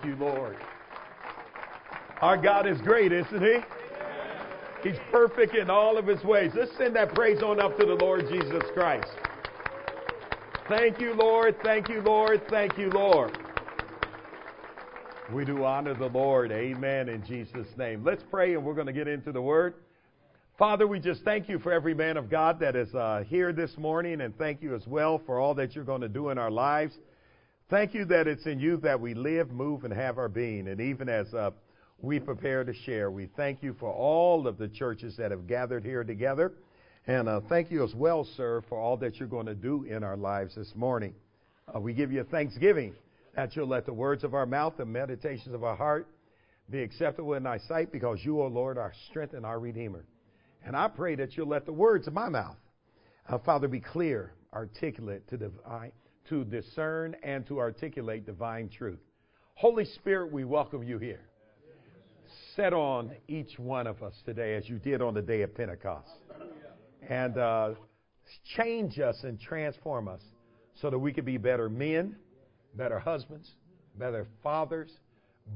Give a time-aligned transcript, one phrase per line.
[0.00, 0.56] Thank you, Lord.
[2.20, 3.58] Our God is great, isn't He?
[4.88, 6.52] He's perfect in all of His ways.
[6.54, 9.08] Let's send that praise on up to the Lord Jesus Christ.
[10.68, 11.56] Thank you, Lord.
[11.64, 12.42] Thank you, Lord.
[12.48, 13.36] Thank you, Lord.
[15.32, 16.52] We do honor the Lord.
[16.52, 17.08] Amen.
[17.08, 18.04] In Jesus' name.
[18.04, 19.74] Let's pray and we're going to get into the Word.
[20.58, 23.76] Father, we just thank you for every man of God that is uh, here this
[23.76, 26.50] morning, and thank you as well for all that you're going to do in our
[26.52, 26.94] lives.
[27.70, 30.68] Thank you that it's in you that we live, move, and have our being.
[30.68, 31.50] And even as uh,
[32.00, 35.84] we prepare to share, we thank you for all of the churches that have gathered
[35.84, 36.52] here together.
[37.06, 40.02] And uh, thank you as well, sir, for all that you're going to do in
[40.02, 41.12] our lives this morning.
[41.74, 42.94] Uh, we give you thanksgiving
[43.36, 46.08] that you'll let the words of our mouth and meditations of our heart
[46.70, 50.06] be acceptable in thy sight because you, O Lord, are strength and our Redeemer.
[50.64, 52.56] And I pray that you'll let the words of my mouth,
[53.28, 55.92] uh, Father, be clear, articulate, to, the divine,
[56.28, 59.00] to discern and to articulate divine truth.
[59.54, 61.20] Holy Spirit, we welcome you here.
[62.54, 66.10] Set on each one of us today as you did on the day of Pentecost.
[67.08, 67.70] And uh,
[68.56, 70.20] change us and transform us
[70.80, 72.16] so that we can be better men
[72.74, 73.50] better husbands,
[73.98, 74.90] better fathers,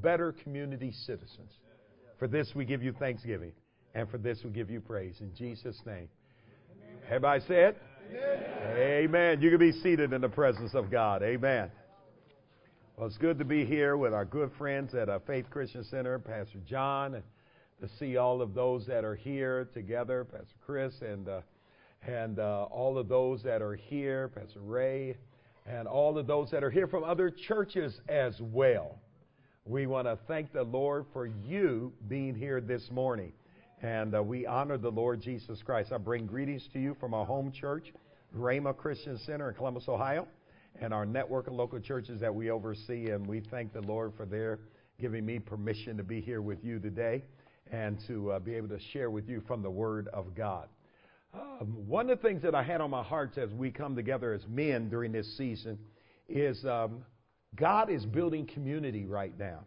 [0.02, 1.52] better community citizens.
[2.18, 3.52] For this we give you thanksgiving,
[3.94, 5.16] and for this we give you praise.
[5.20, 6.08] In Jesus' name.
[7.06, 7.82] Everybody say it?
[8.14, 9.40] Amen.
[9.40, 11.22] You can be seated in the presence of God.
[11.22, 11.70] Amen.
[12.96, 16.18] Well, it's good to be here with our good friends at uh, Faith Christian Center,
[16.18, 17.24] Pastor John, and
[17.80, 21.40] to see all of those that are here together, Pastor Chris, and uh,
[22.06, 25.16] and uh, all of those that are here, Pastor Ray,
[25.66, 28.98] and all of those that are here from other churches as well.
[29.64, 33.32] We want to thank the Lord for you being here this morning.
[33.82, 35.90] And uh, we honor the Lord Jesus Christ.
[35.90, 37.92] I bring greetings to you from our home church,
[38.34, 40.28] Rhema Christian Center in Columbus, Ohio,
[40.80, 43.10] and our network of local churches that we oversee.
[43.10, 44.60] And we thank the Lord for their
[45.00, 47.24] giving me permission to be here with you today
[47.72, 50.68] and to uh, be able to share with you from the Word of God.
[51.34, 54.32] Um, one of the things that I had on my heart as we come together
[54.32, 55.76] as men during this season
[56.28, 57.02] is um,
[57.56, 59.64] God is building community right now.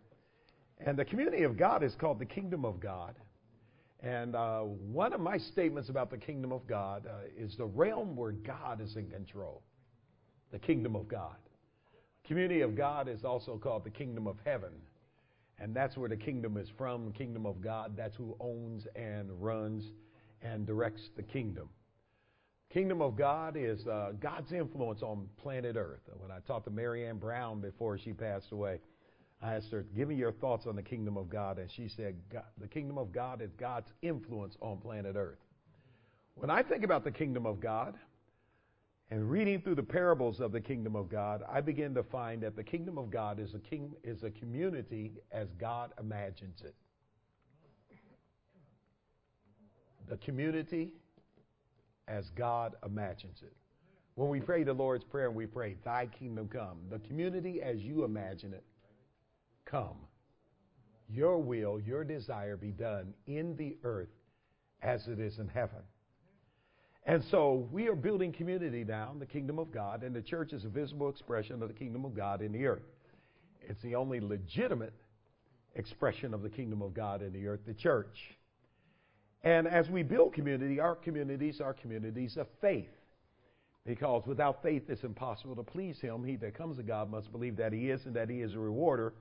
[0.79, 3.15] And the community of God is called the kingdom of God.
[4.05, 8.15] And uh, one of my statements about the kingdom of God uh, is the realm
[8.15, 9.63] where God is in control.
[10.51, 11.35] The kingdom of God.
[12.27, 14.69] Community of God is also called the kingdom of heaven.
[15.57, 17.97] And that's where the kingdom is from, kingdom of God.
[17.97, 19.83] That's who owns and runs
[20.43, 21.69] and directs the kingdom.
[22.71, 26.01] Kingdom of God is uh, God's influence on planet Earth.
[26.19, 28.79] When I talked to Marianne Brown before she passed away,
[29.41, 31.59] I asked her, Give me your thoughts on the kingdom of God.
[31.59, 32.15] And she said,
[32.57, 35.39] The kingdom of God is God's influence on planet Earth.
[36.35, 37.95] When I think about the kingdom of God
[39.11, 42.55] and reading through the parables of the kingdom of God, I begin to find that
[42.55, 46.75] the kingdom of God is a, king, is a community as God imagines it.
[50.09, 50.91] the community
[52.07, 53.53] as God imagines it.
[54.15, 57.79] When we pray the Lord's Prayer and we pray, Thy kingdom come, the community as
[57.79, 58.63] you imagine it,
[59.65, 59.97] come.
[61.09, 64.09] Your will, your desire be done in the earth
[64.81, 65.81] as it is in heaven.
[67.05, 70.53] And so we are building community now in the kingdom of God, and the church
[70.53, 72.81] is a visible expression of the kingdom of God in the earth.
[73.61, 74.93] It's the only legitimate
[75.75, 78.17] expression of the kingdom of God in the earth, the church.
[79.43, 82.89] And as we build community, our communities are communities of faith.
[83.85, 86.23] Because without faith, it's impossible to please Him.
[86.23, 88.59] He that comes to God must believe that He is and that He is a
[88.59, 89.13] rewarder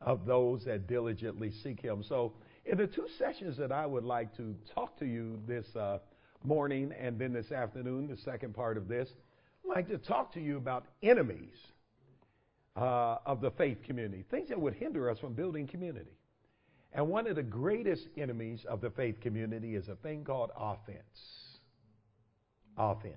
[0.00, 2.02] of those that diligently seek Him.
[2.02, 2.32] So,
[2.64, 5.98] in the two sessions that I would like to talk to you this uh,
[6.42, 9.08] morning and then this afternoon, the second part of this,
[9.64, 11.54] I'd like to talk to you about enemies
[12.76, 16.10] uh, of the faith community, things that would hinder us from building community.
[16.92, 20.98] And one of the greatest enemies of the faith community is a thing called offense.
[22.76, 23.14] Offense.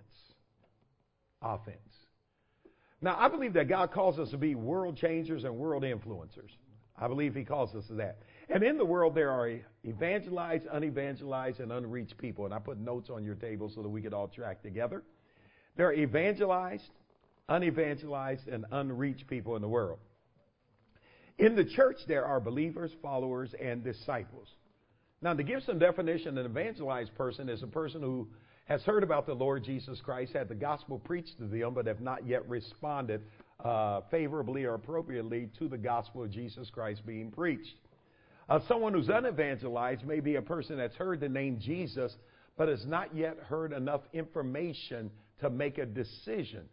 [1.41, 1.77] Offense.
[3.01, 6.51] Now, I believe that God calls us to be world changers and world influencers.
[6.99, 8.19] I believe He calls us to that.
[8.49, 12.45] And in the world, there are evangelized, unevangelized, and unreached people.
[12.45, 15.03] And I put notes on your table so that we could all track together.
[15.77, 16.89] There are evangelized,
[17.47, 19.99] unevangelized, and unreached people in the world.
[21.37, 24.49] In the church, there are believers, followers, and disciples.
[25.21, 28.27] Now, to give some definition, an evangelized person is a person who
[28.65, 32.01] has heard about the Lord Jesus Christ, had the gospel preached to them, but have
[32.01, 33.21] not yet responded
[33.63, 37.75] uh, favorably or appropriately to the gospel of Jesus Christ being preached.
[38.47, 42.15] Uh, someone who's unevangelized may be a person that's heard the name Jesus,
[42.57, 46.67] but has not yet heard enough information to make a decision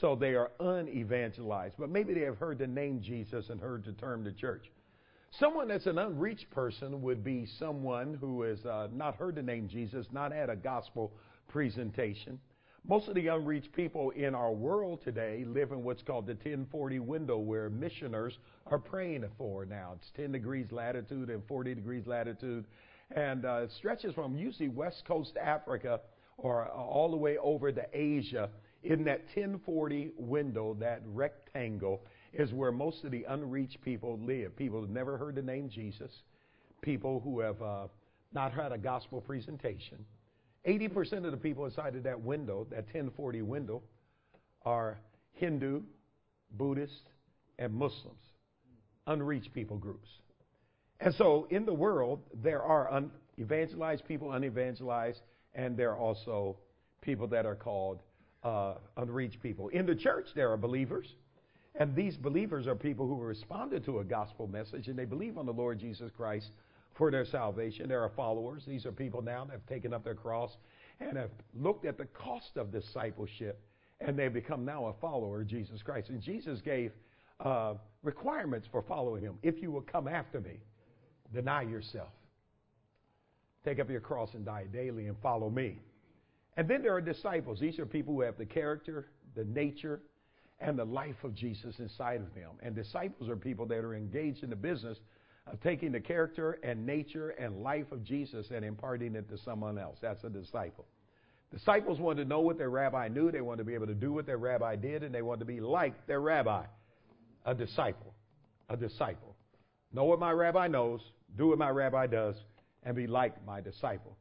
[0.00, 3.92] So they are unevangelized, but maybe they have heard the name Jesus and heard the
[3.92, 4.64] term the church.
[5.38, 9.68] Someone that's an unreached person would be someone who has uh, not heard the name
[9.68, 11.12] Jesus, not had a gospel
[11.48, 12.38] presentation.
[12.86, 16.98] Most of the unreached people in our world today live in what's called the 1040
[16.98, 18.36] window, where missioners
[18.66, 19.94] are praying for now.
[19.96, 22.66] It's 10 degrees latitude and 40 degrees latitude,
[23.10, 26.00] and uh, it stretches from usually West Coast Africa
[26.36, 28.50] or uh, all the way over to Asia.
[28.82, 32.02] In that 1040 window, that rectangle,
[32.34, 34.54] is where most of the unreached people live.
[34.56, 36.12] People who've never heard the name Jesus,
[36.82, 37.86] people who have uh,
[38.34, 40.04] not had a gospel presentation
[40.66, 43.82] 80% of the people inside of that window, that 1040 window,
[44.64, 44.98] are
[45.32, 45.82] Hindu,
[46.52, 47.10] Buddhist,
[47.58, 48.20] and Muslims,
[49.06, 50.08] unreached people groups.
[51.00, 55.20] And so in the world, there are un- evangelized people, unevangelized,
[55.54, 56.56] and there are also
[57.02, 58.00] people that are called
[58.42, 59.68] uh, unreached people.
[59.68, 61.06] In the church, there are believers,
[61.74, 65.46] and these believers are people who responded to a gospel message and they believe on
[65.46, 66.50] the Lord Jesus Christ
[66.94, 67.88] for their salvation.
[67.88, 68.64] There are followers.
[68.66, 70.56] These are people now that have taken up their cross
[71.00, 73.60] and have looked at the cost of discipleship,
[74.00, 76.08] and they've become now a follower of Jesus Christ.
[76.08, 76.92] And Jesus gave
[77.40, 79.38] uh, requirements for following him.
[79.42, 80.60] If you will come after me,
[81.32, 82.10] deny yourself,
[83.64, 85.80] take up your cross and die daily, and follow me.
[86.56, 87.58] And then there are disciples.
[87.58, 90.00] These are people who have the character, the nature,
[90.60, 92.50] and the life of Jesus inside of them.
[92.62, 94.98] And disciples are people that are engaged in the business
[95.46, 99.78] of taking the character and nature and life of Jesus and imparting it to someone
[99.78, 99.98] else.
[100.00, 100.86] That's a disciple.
[101.52, 104.12] Disciples wanted to know what their rabbi knew, they wanted to be able to do
[104.12, 106.64] what their rabbi did, and they wanted to be like their rabbi.
[107.46, 108.14] A disciple.
[108.68, 109.36] A disciple.
[109.92, 111.00] Know what my rabbi knows,
[111.36, 112.34] do what my rabbi does,
[112.82, 114.16] and be like my disciple.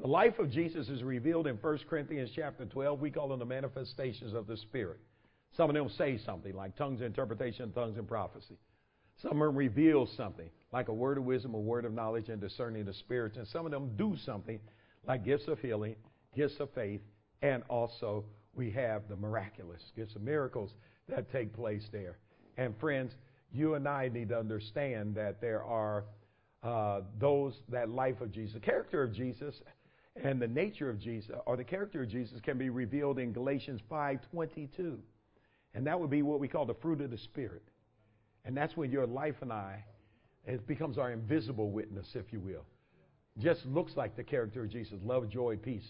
[0.00, 3.00] The life of Jesus is revealed in 1 Corinthians chapter 12.
[3.00, 4.98] We call them the manifestations of the Spirit.
[5.56, 8.56] Some of them say something like tongues interpretation, tongues and prophecy.
[9.22, 12.40] Some of them reveal something, like a word of wisdom, a word of knowledge, and
[12.40, 13.36] discerning the spirits.
[13.36, 14.58] And some of them do something,
[15.06, 15.96] like gifts of healing,
[16.34, 17.00] gifts of faith,
[17.42, 18.24] and also
[18.54, 20.70] we have the miraculous, gifts of miracles
[21.08, 22.18] that take place there.
[22.56, 23.12] And friends,
[23.52, 26.04] you and I need to understand that there are
[26.62, 29.54] uh, those, that life of Jesus, the character of Jesus,
[30.22, 33.80] and the nature of Jesus, or the character of Jesus, can be revealed in Galatians
[33.90, 34.98] 5:22,
[35.74, 37.62] and that would be what we call the fruit of the Spirit.
[38.44, 39.84] And that's when your life and I,
[40.46, 42.64] it becomes our invisible witness, if you will.
[43.38, 45.88] Just looks like the character of Jesus love, joy, peace,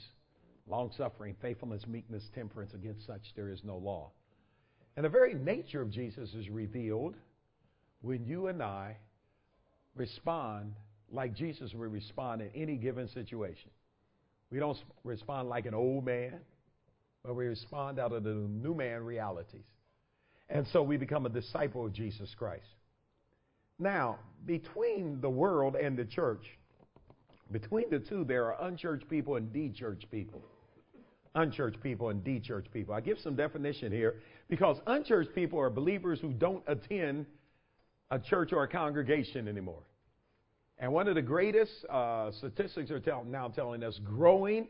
[0.69, 2.75] long suffering, faithfulness, meekness, temperance.
[2.75, 4.11] Against such there is no law.
[4.97, 7.17] And the very nature of Jesus is revealed
[8.03, 8.97] when you and I
[9.95, 10.75] respond
[11.13, 13.71] like Jesus would respond in any given situation.
[14.51, 16.41] We don't respond like an old man,
[17.25, 19.65] but we respond out of the new man realities.
[20.51, 22.67] And so we become a disciple of Jesus Christ.
[23.79, 26.45] Now, between the world and the church,
[27.53, 30.43] between the two, there are unchurched people and de-churched people.
[31.37, 32.95] Unchurched people and de-churched people.
[32.95, 34.17] I give some definition here
[34.49, 37.27] because unchurched people are believers who don't attend
[38.11, 39.83] a church or a congregation anymore.
[40.79, 44.67] And one of the greatest uh, statistics are tell, now telling us growing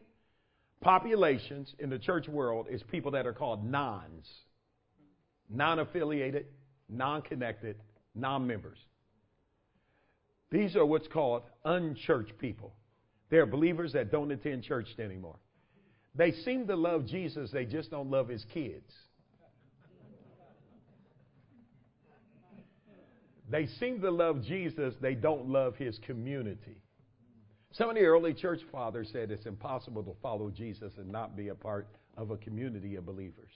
[0.83, 4.29] populations in the church world is people that are called nons
[5.51, 6.47] non affiliated,
[6.89, 7.77] non connected,
[8.15, 8.79] non members.
[10.51, 12.73] These are what's called unchurched people.
[13.31, 15.37] They're believers that don't attend church anymore.
[16.15, 18.93] They seem to love Jesus, they just don't love his kids.
[23.49, 26.83] They seem to love Jesus, they don't love his community.
[27.73, 31.49] Some of the early church fathers said it's impossible to follow Jesus and not be
[31.49, 33.51] a part of a community of believers.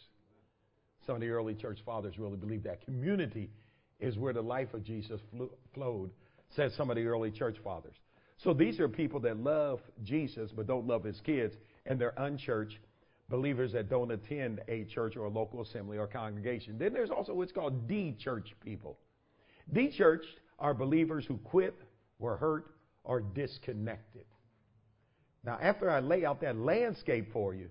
[1.07, 3.51] Some of the early church fathers really believed that community
[4.01, 5.21] is where the life of Jesus
[5.75, 6.11] flowed,
[6.57, 7.95] says some of the early church fathers.
[8.39, 11.55] So these are people that love Jesus but don't love his kids,
[11.87, 12.79] and they're unchurched
[13.29, 16.77] believers that don't attend a church or a local assembly or congregation.
[16.79, 18.99] Then there's also what's called de-church people.
[19.73, 21.75] De-churched are believers who quit,
[22.19, 22.67] were hurt,
[23.03, 24.25] or disconnected.
[25.45, 27.71] Now, after I lay out that landscape for you,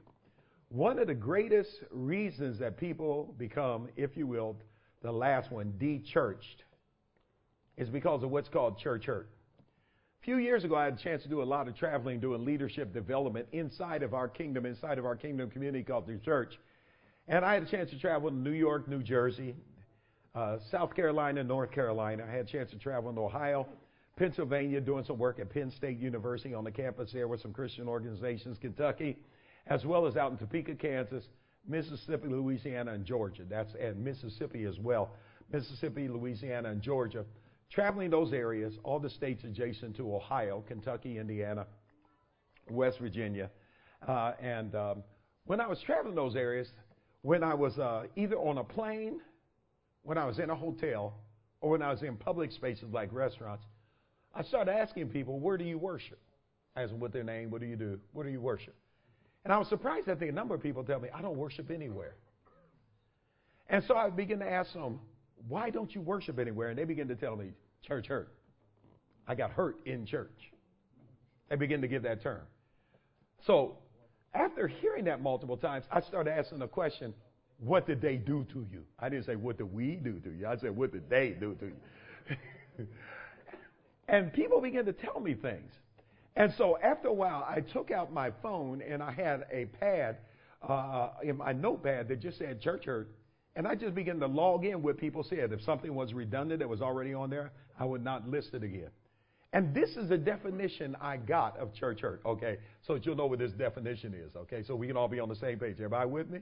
[0.74, 4.58] one of the greatest reasons that people become, if you will,
[5.03, 6.63] the last one, de-churched,
[7.77, 9.30] is because of what's called church hurt.
[10.20, 12.44] A few years ago, I had a chance to do a lot of traveling, doing
[12.44, 16.58] leadership development inside of our kingdom, inside of our kingdom community called the church.
[17.27, 19.53] And I had a chance to travel to New York, New Jersey,
[20.34, 22.25] uh, South Carolina, North Carolina.
[22.27, 23.68] I had a chance to travel in Ohio,
[24.18, 27.88] Pennsylvania, doing some work at Penn State University on the campus there with some Christian
[27.88, 29.18] organizations, Kentucky,
[29.67, 31.24] as well as out in Topeka, Kansas,
[31.67, 33.43] Mississippi, Louisiana, and Georgia.
[33.50, 35.12] That's and Mississippi as well.
[35.51, 37.25] Mississippi, Louisiana, and Georgia.
[37.72, 41.65] Traveling those areas, all the states adjacent to Ohio, Kentucky, Indiana,
[42.70, 43.50] West Virginia.
[44.08, 45.03] Uh, and um,
[45.46, 46.67] when I was traveling those areas,
[47.22, 49.22] when I was uh, either on a plane,
[50.03, 51.15] when I was in a hotel,
[51.62, 53.63] or when I was in public spaces like restaurants,
[54.36, 56.20] I started asking people, where do you worship?
[56.75, 58.00] Asking what their name, what do you do?
[58.12, 58.75] what do you worship?
[59.44, 62.16] And I was surprised that a number of people tell me, I don't worship anywhere.
[63.70, 65.00] And so I began to ask them,
[65.48, 66.70] why don't you worship anywhere?
[66.70, 67.52] And they begin to tell me,
[67.86, 68.32] church hurt.
[69.28, 70.52] I got hurt in church.
[71.50, 72.42] They begin to give that term.
[73.46, 73.78] So
[74.34, 77.14] after hearing that multiple times, I started asking the question,
[77.60, 78.84] what did they do to you?
[79.00, 80.48] I didn't say, what did we do to you?
[80.48, 82.88] I said, what did they do to you?
[84.08, 85.72] and people began to tell me things.
[86.36, 90.18] And so after a while, I took out my phone and I had a pad
[90.68, 93.10] uh, in my notepad that just said church hurt.
[93.56, 95.52] And I just began to log in what people said.
[95.52, 98.90] If something was redundant that was already on there, I would not list it again.
[99.52, 102.58] And this is the definition I got of church hurt, okay?
[102.88, 104.63] So that you'll know what this definition is, okay?
[104.63, 105.75] So we can all be on the same page.
[105.75, 106.40] Everybody with me?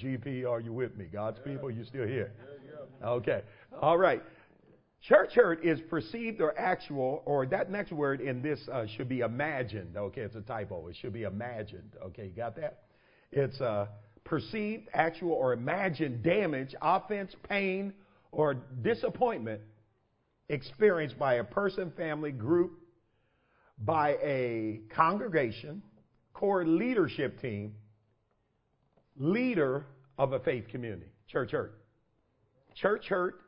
[0.00, 1.06] GP, are you with me?
[1.12, 2.32] God's people, you still here?
[3.04, 3.42] Okay.
[3.80, 4.22] All right.
[5.02, 9.20] Church hurt is perceived or actual, or that next word in this uh, should be
[9.20, 9.96] imagined.
[9.96, 10.86] Okay, it's a typo.
[10.86, 11.96] It should be imagined.
[12.06, 12.84] Okay, you got that?
[13.32, 13.86] It's uh,
[14.24, 17.92] perceived, actual, or imagined damage, offense, pain,
[18.30, 19.60] or disappointment
[20.48, 22.78] experienced by a person, family, group,
[23.78, 25.82] by a congregation,
[26.32, 27.74] core leadership team,
[29.16, 31.10] leader of a faith community.
[31.26, 31.80] Church hurt.
[32.76, 33.41] Church hurt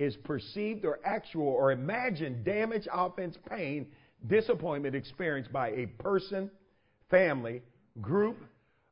[0.00, 3.86] is perceived or actual or imagined damage, offense, pain,
[4.26, 6.50] disappointment experienced by a person,
[7.10, 7.60] family,
[8.00, 8.38] group,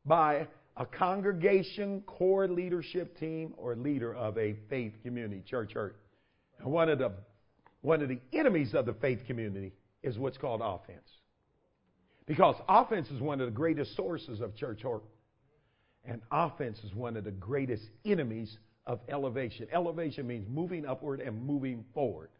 [0.04, 0.46] by
[0.76, 5.42] a congregation, core leadership team, or leader of a faith community.
[5.48, 5.96] Church hurt.
[6.58, 7.12] And one of the
[7.80, 9.72] one of the enemies of the faith community
[10.02, 11.08] is what's called offense.
[12.26, 15.04] Because offense is one of the greatest sources of church hurt.
[16.04, 18.58] And offense is one of the greatest enemies
[18.88, 19.68] of elevation.
[19.73, 22.30] Elevation means moving upward and moving forward.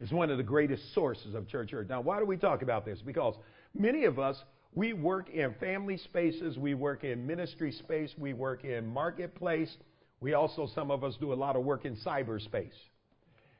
[0.00, 1.88] It's one of the greatest sources of church hurt.
[1.88, 3.00] Now, why do we talk about this?
[3.04, 3.34] Because
[3.74, 4.36] many of us,
[4.74, 9.76] we work in family spaces, we work in ministry space, we work in marketplace.
[10.20, 12.72] We also, some of us do a lot of work in cyberspace.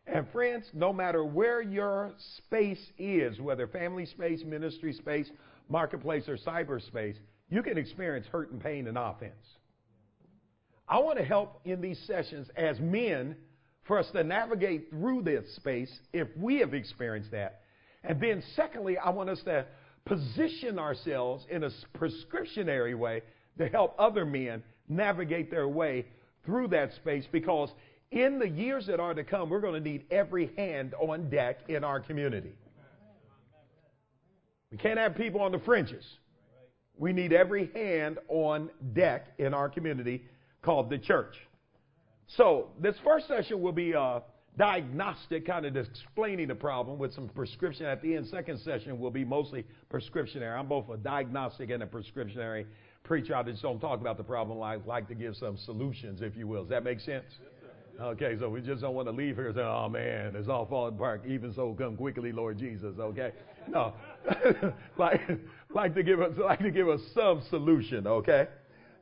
[0.06, 5.30] And friends, no matter where your space is, whether family space, ministry space,
[5.68, 7.16] marketplace, or cyberspace,
[7.50, 9.58] you can experience hurt and pain and offense.
[10.92, 13.34] I want to help in these sessions as men
[13.84, 17.62] for us to navigate through this space if we have experienced that.
[18.04, 19.64] And then, secondly, I want us to
[20.04, 23.22] position ourselves in a prescriptionary way
[23.56, 26.04] to help other men navigate their way
[26.44, 27.70] through that space because
[28.10, 31.60] in the years that are to come, we're going to need every hand on deck
[31.70, 32.52] in our community.
[34.70, 36.04] We can't have people on the fringes.
[36.98, 40.24] We need every hand on deck in our community
[40.62, 41.34] called the church.
[42.36, 44.22] So, this first session will be a
[44.56, 48.26] diagnostic, kind of explaining the problem with some prescription at the end.
[48.28, 50.56] Second session will be mostly prescriptionary.
[50.56, 52.66] I'm both a diagnostic and a prescriptionary
[53.02, 53.34] preacher.
[53.34, 54.62] I just don't talk about the problem.
[54.62, 56.62] I like to give some solutions, if you will.
[56.62, 57.24] Does that make sense?
[58.00, 60.94] Okay, so we just don't want to leave here saying, oh man, it's all falling
[60.94, 61.22] apart.
[61.26, 62.94] Even so, come quickly, Lord Jesus.
[62.98, 63.32] Okay?
[63.68, 63.92] No.
[64.98, 65.20] like,
[65.74, 68.06] like to give us, like to give us some solution.
[68.06, 68.48] Okay?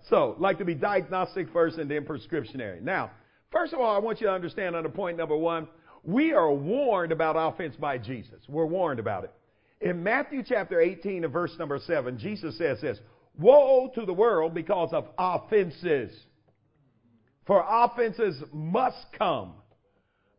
[0.09, 2.81] So, like to be diagnostic first and then prescriptionary.
[2.81, 3.11] Now,
[3.53, 5.69] first of all, I want you to understand under point number one,
[6.03, 8.41] we are warned about offense by Jesus.
[8.49, 9.33] We're warned about it.
[9.81, 12.99] In Matthew chapter 18 and verse number 7, Jesus says this,
[13.39, 16.11] Woe to the world because of offenses.
[17.47, 19.55] For offenses must come,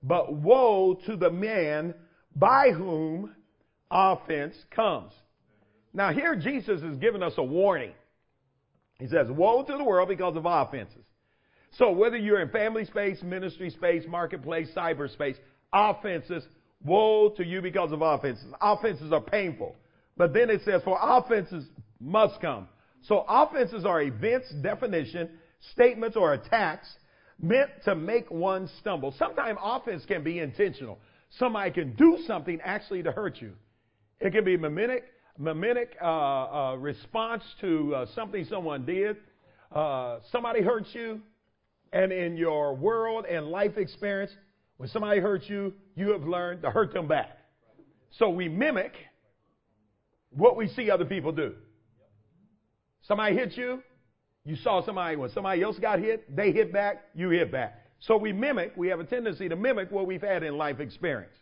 [0.04, 1.94] but woe to the man
[2.36, 3.36] by whom
[3.90, 5.12] offense comes.
[5.94, 7.92] Now, here Jesus is giving us a warning.
[9.02, 11.04] He says, Woe to the world because of offenses.
[11.72, 15.38] So, whether you're in family space, ministry space, marketplace, cyberspace,
[15.74, 16.44] offenses,
[16.84, 18.46] woe to you because of offenses.
[18.62, 19.76] Offenses are painful.
[20.18, 21.66] But then it says, For offenses
[22.00, 22.68] must come.
[23.02, 25.30] So, offenses are events, definition,
[25.72, 26.88] statements, or attacks
[27.42, 29.16] meant to make one stumble.
[29.18, 31.00] Sometimes offense can be intentional.
[31.40, 33.54] Somebody can do something actually to hurt you.
[34.20, 35.06] It can be mimetic,
[35.38, 39.18] mimetic uh, uh, response to uh, something someone did.
[39.72, 41.22] Uh, somebody hurts you,
[41.94, 44.32] and in your world and life experience,
[44.78, 47.38] when somebody hurts you, you have learned to hurt them back.
[48.18, 48.94] So we mimic
[50.32, 51.54] what we see other people do.
[53.04, 53.82] Somebody hits you,
[54.44, 57.86] You saw somebody, when somebody else got hit, they hit back, you hit back.
[58.00, 61.36] So we mimic, we have a tendency to mimic what we've had in life experience.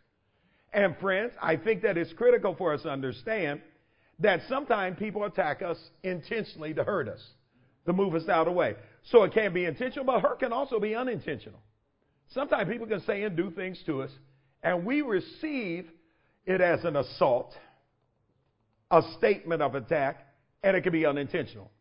[0.73, 3.61] And friends, I think that it's critical for us to understand
[4.19, 7.21] that sometimes people attack us intentionally to hurt us,
[7.85, 8.75] to move us out of the way.
[9.11, 11.59] So it can be intentional, but hurt can also be unintentional.
[12.33, 14.11] Sometimes people can say and do things to us,
[14.61, 15.89] and we receive
[16.45, 17.53] it as an assault,
[18.91, 20.27] a statement of attack,
[20.63, 21.71] and it can be unintentional.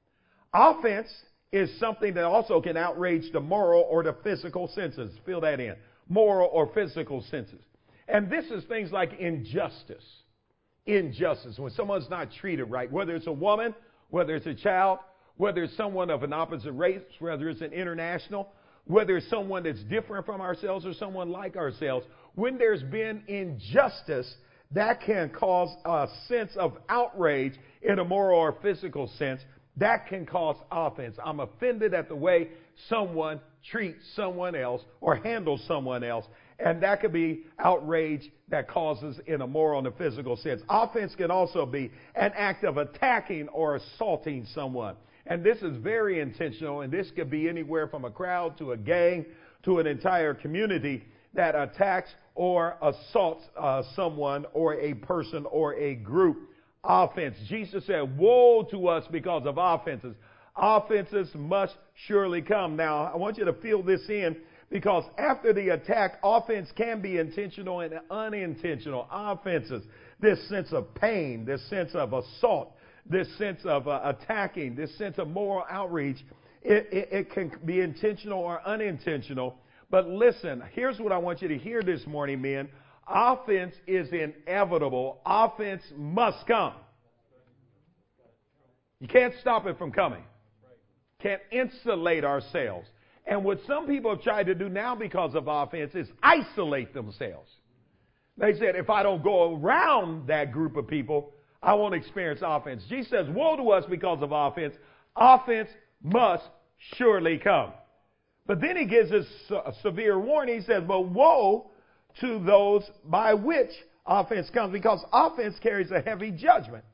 [0.54, 1.09] Offense
[1.52, 5.12] is something that also can outrage the moral or the physical senses.
[5.26, 5.75] Fill that in.
[6.09, 7.61] Moral or physical senses.
[8.07, 10.04] And this is things like injustice.
[10.88, 11.59] Injustice.
[11.59, 13.75] When someone's not treated right, whether it's a woman,
[14.09, 15.00] whether it's a child,
[15.37, 18.49] whether it's someone of an opposite race, whether it's an international,
[18.87, 24.35] whether it's someone that's different from ourselves or someone like ourselves, when there's been injustice,
[24.71, 27.52] that can cause a sense of outrage
[27.83, 29.42] in a moral or physical sense.
[29.76, 31.16] That can cause offense.
[31.23, 32.49] I'm offended at the way
[32.88, 33.40] someone
[33.71, 36.25] treats someone else or handles someone else.
[36.59, 40.61] And that could be outrage that causes in a moral and a physical sense.
[40.69, 44.97] Offense can also be an act of attacking or assaulting someone.
[45.27, 48.77] And this is very intentional, and this could be anywhere from a crowd to a
[48.77, 49.27] gang
[49.65, 55.95] to an entire community that attacks or assaults uh, someone or a person or a
[55.97, 56.38] group.
[56.83, 57.37] Offense.
[57.49, 60.15] Jesus said, Woe to us because of offenses.
[60.57, 61.75] Offenses must
[62.07, 62.77] surely come.
[62.77, 64.37] Now, I want you to feel this in
[64.71, 69.09] because after the attack, offense can be intentional and unintentional.
[69.11, 69.83] Offenses,
[70.21, 72.75] this sense of pain, this sense of assault,
[73.09, 76.19] this sense of uh, attacking, this sense of moral outreach,
[76.63, 79.57] it, it, it can be intentional or unintentional.
[79.91, 82.69] But listen, here's what I want you to hear this morning, men.
[83.09, 85.21] Offense is inevitable.
[85.25, 86.75] Offense must come.
[89.01, 90.25] You can't stop it from coming.
[91.23, 92.87] Can't insulate ourselves.
[93.28, 97.50] And what some people have tried to do now because of offense is isolate themselves.
[98.38, 101.32] They said, if I don't go around that group of people,
[101.62, 102.82] I won't experience offense.
[102.88, 104.75] Jesus says, woe to us because of offense.
[105.14, 105.69] Offense
[106.02, 106.45] must
[106.95, 107.73] surely come.
[108.47, 110.60] But then he gives us a severe warning.
[110.60, 111.71] He says, but woe
[112.21, 113.71] to those by which
[114.06, 116.84] offense comes because offense carries a heavy judgment.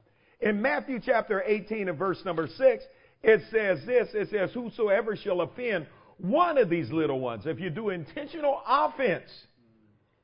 [0.41, 2.85] In Matthew chapter 18 and verse number 6,
[3.23, 5.87] it says this, it says, whosoever shall offend
[6.19, 9.31] one of these little ones, if you do intentional offense,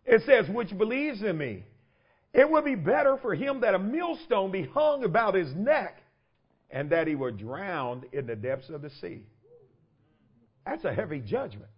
[0.05, 1.65] it says, which believes in me,
[2.33, 6.03] it would be better for him that a millstone be hung about his neck
[6.71, 9.23] and that he were drowned in the depths of the sea.
[10.65, 11.71] That's a heavy judgment.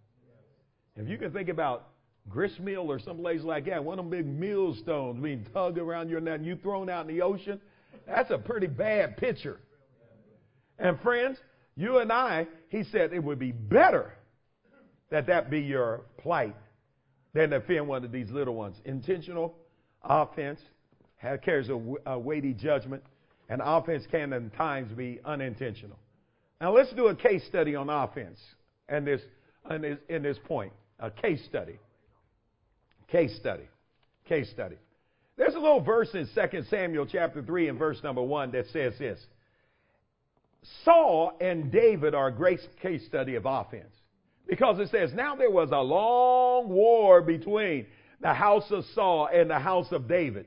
[0.95, 1.87] If you can think about
[2.29, 6.37] gristmill or someplace like that, one of them big millstones being tugged around your neck
[6.37, 7.59] and you thrown out in the ocean,
[8.05, 9.59] that's a pretty bad picture.
[10.77, 11.37] And friends,
[11.75, 14.13] you and I, he said it would be better
[15.09, 16.55] that that be your plight
[17.33, 18.77] than to offend one of these little ones.
[18.85, 19.55] Intentional
[20.03, 20.59] offense
[21.43, 23.03] carries a, weighty judgment,
[23.49, 25.97] and offense can at times be unintentional.
[26.59, 28.39] Now let's do a case study on offense
[28.89, 29.21] and this,
[29.69, 30.73] in this, in this point.
[30.99, 31.79] A case study.
[33.07, 33.67] Case study.
[34.25, 34.77] Case study.
[35.37, 38.93] There's a little verse in 2 Samuel chapter 3 and verse number 1 that says
[38.99, 39.19] this.
[40.83, 43.93] Saul and David are a great case study of offense.
[44.47, 47.85] Because it says, now there was a long war between
[48.21, 50.45] the house of Saul and the house of David.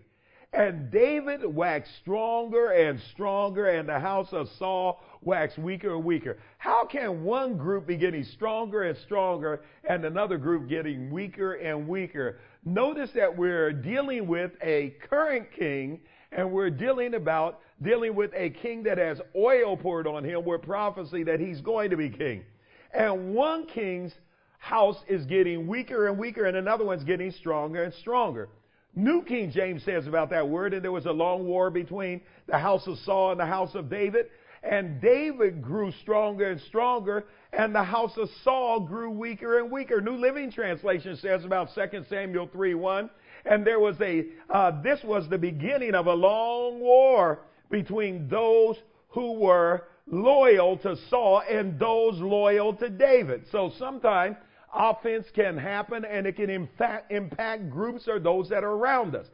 [0.53, 6.39] And David waxed stronger and stronger, and the house of Saul waxed weaker and weaker.
[6.57, 11.87] How can one group be getting stronger and stronger and another group getting weaker and
[11.87, 12.39] weaker?
[12.65, 16.01] Notice that we're dealing with a current king,
[16.33, 20.63] and we're dealing about dealing with a king that has oil poured on him with
[20.63, 22.45] prophecy that he's going to be king.
[22.93, 24.13] And one king's
[24.59, 28.49] house is getting weaker and weaker, and another one's getting stronger and stronger.
[28.95, 32.59] New King James says about that word, and there was a long war between the
[32.59, 34.27] house of Saul and the house of David.
[34.63, 40.01] And David grew stronger and stronger, and the house of Saul grew weaker and weaker.
[40.01, 43.11] New Living Translation says about 2 Samuel 3 1.
[43.49, 48.77] And there was a, uh, this was the beginning of a long war between those
[49.09, 53.45] who were loyal to Saul and those loyal to David.
[53.51, 54.37] So sometimes
[54.75, 59.27] offense can happen and it can impact, impact groups or those that are around us.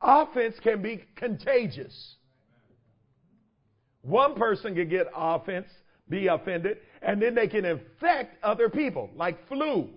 [0.00, 2.16] Offense can be contagious.
[4.02, 5.66] One person can get offense,
[6.08, 9.88] be offended, and then they can infect other people, like flu.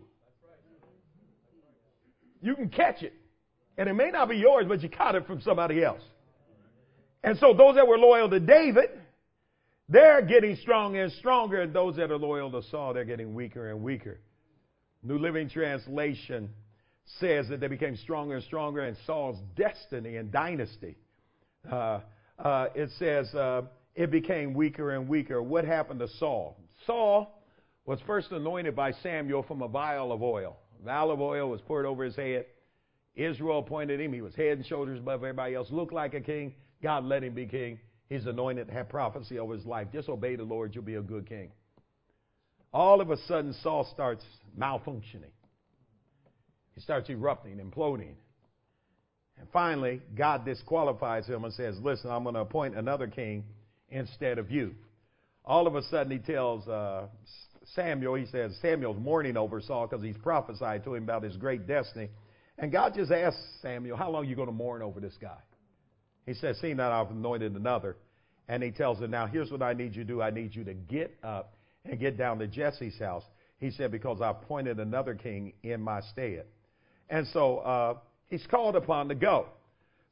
[2.41, 3.13] You can catch it.
[3.79, 6.03] And it may not be yours, but you caught it from somebody else.
[7.23, 8.89] And so those that were loyal to David,
[9.89, 13.71] They're getting stronger and stronger, and those that are loyal to Saul, they're getting weaker
[13.71, 14.19] and weaker.
[15.01, 16.49] New Living Translation
[17.19, 20.95] says that they became stronger and stronger in Saul's destiny and dynasty.
[21.69, 22.01] Uh,
[22.37, 23.63] uh, it says uh,
[23.95, 25.41] it became weaker and weaker.
[25.41, 26.55] What happened to Saul?
[26.85, 27.41] Saul
[27.85, 30.55] was first anointed by Samuel from a vial of oil.
[30.81, 32.45] A vial of oil was poured over his head.
[33.19, 34.13] Israel appointed him.
[34.13, 36.53] He was head and shoulders above everybody else, looked like a king.
[36.81, 37.79] God let him be king.
[38.07, 39.87] He's anointed, had prophecy over his life.
[39.91, 41.51] Just obey the Lord, you'll be a good king.
[42.73, 44.23] All of a sudden, Saul starts
[44.57, 45.33] malfunctioning.
[46.75, 48.13] He starts erupting, imploding.
[49.37, 53.43] And finally, God disqualifies him and says, Listen, I'm going to appoint another king
[53.89, 54.75] instead of you.
[55.43, 57.07] All of a sudden, he tells uh,
[57.75, 61.67] Samuel, he says, Samuel's mourning over Saul because he's prophesied to him about his great
[61.67, 62.09] destiny.
[62.59, 65.37] And God just asks Samuel, How long are you going to mourn over this guy?
[66.25, 67.95] He says, See, that I've anointed another.
[68.47, 70.63] And he tells him, Now, here's what I need you to do I need you
[70.65, 73.23] to get up and get down to Jesse's house.
[73.59, 76.45] He said, Because I appointed another king in my stead.
[77.09, 77.97] And so uh,
[78.29, 79.47] he's called upon to go.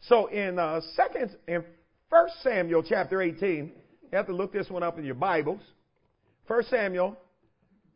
[0.08, 1.64] So in uh, second, in
[2.10, 3.72] First Samuel chapter 18,
[4.12, 5.62] you have to look this one up in your Bibles.
[6.48, 7.18] First Samuel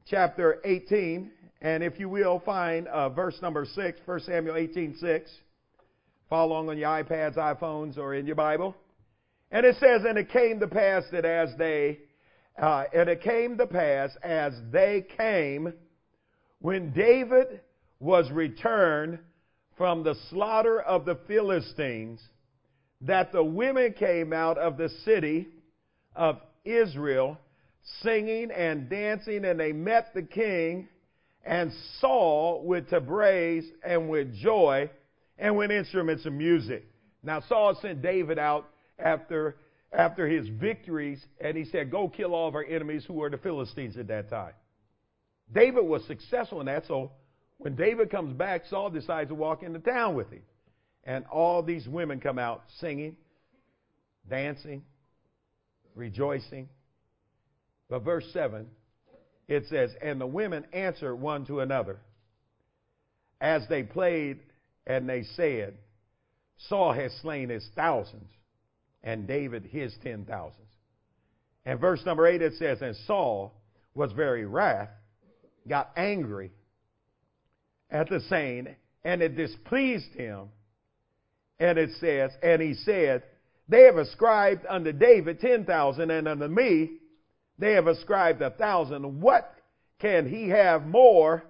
[0.08, 1.32] chapter 18,
[1.62, 5.32] and if you will, find uh, verse number 6, 1 Samuel 18, 6.
[6.28, 8.76] Follow along on your iPads, iPhones, or in your Bible.
[9.52, 12.00] And it says, And it came to pass that as they,
[12.60, 15.74] uh, and it came to pass as they came,
[16.60, 17.62] when David
[18.00, 19.20] was returned
[19.78, 22.22] from the slaughter of the Philistines,
[23.02, 25.48] that the women came out of the city
[26.16, 27.38] of Israel
[28.02, 30.88] singing and dancing, and they met the king
[31.44, 34.90] and Saul with tabrets and with joy
[35.38, 36.86] and with instruments of music.
[37.24, 38.68] Now Saul sent David out
[39.00, 39.58] after
[39.94, 43.38] after his victories, and he said, "Go kill all of our enemies who were the
[43.38, 44.54] Philistines at that time."
[45.52, 47.12] David was successful in that, so
[47.58, 50.44] when David comes back, Saul decides to walk into town with him.
[51.04, 53.18] And all these women come out singing,
[54.30, 54.86] dancing,
[55.96, 56.70] rejoicing.
[57.90, 58.70] But verse 7,
[59.52, 62.00] it says, And the women answered one to another
[63.42, 64.40] as they played,
[64.88, 65.78] and they said,
[66.70, 68.32] Saul has slain his thousands,
[69.04, 70.70] and David his ten thousands.
[71.66, 73.54] And verse number 8, it says, And Saul
[73.94, 74.90] was very wrath,
[75.68, 76.52] got angry,
[77.90, 80.48] at the saying, and it displeased him.
[81.60, 83.24] And it says, and he said,
[83.68, 87.01] They have ascribed unto David ten thousand, and unto me
[87.62, 89.22] they have ascribed a thousand.
[89.22, 89.54] What
[90.00, 91.44] can he have more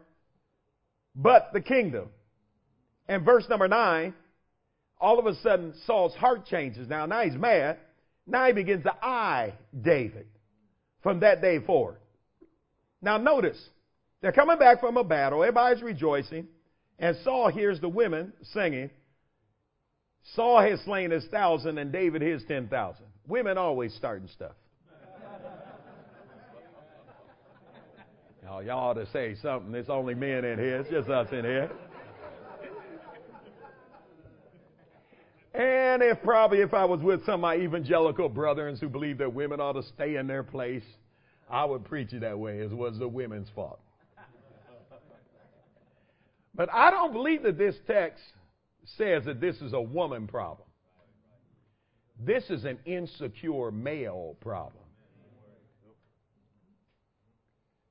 [1.16, 2.10] but the kingdom?
[3.08, 4.14] And verse number nine,
[5.00, 6.90] all of a sudden Saul's heart changes.
[6.90, 7.78] Now, now he's mad.
[8.28, 10.28] Now he begins to eye David
[11.02, 11.98] from that day forward.
[13.02, 13.58] Now notice,
[14.22, 15.42] they're coming back from a battle.
[15.42, 16.48] Everybody's rejoicing.
[17.00, 18.90] And Saul hears the women singing.
[20.36, 23.06] Saul has slain his thousand and David his ten thousand.
[23.28, 24.52] Women always starting stuff.
[28.52, 29.74] Y'all, y'all ought to say something.
[29.76, 30.78] It's only men in here.
[30.78, 31.72] It's just us in here.
[35.54, 39.34] And if probably if I was with some of my evangelical brethren who believe that
[39.34, 40.84] women ought to stay in their place,
[41.50, 42.60] I would preach it that way.
[42.60, 43.80] It was the women's fault.
[46.54, 48.24] But I don't believe that this text
[48.98, 50.68] says that this is a woman problem.
[52.20, 54.81] This is an insecure male problem.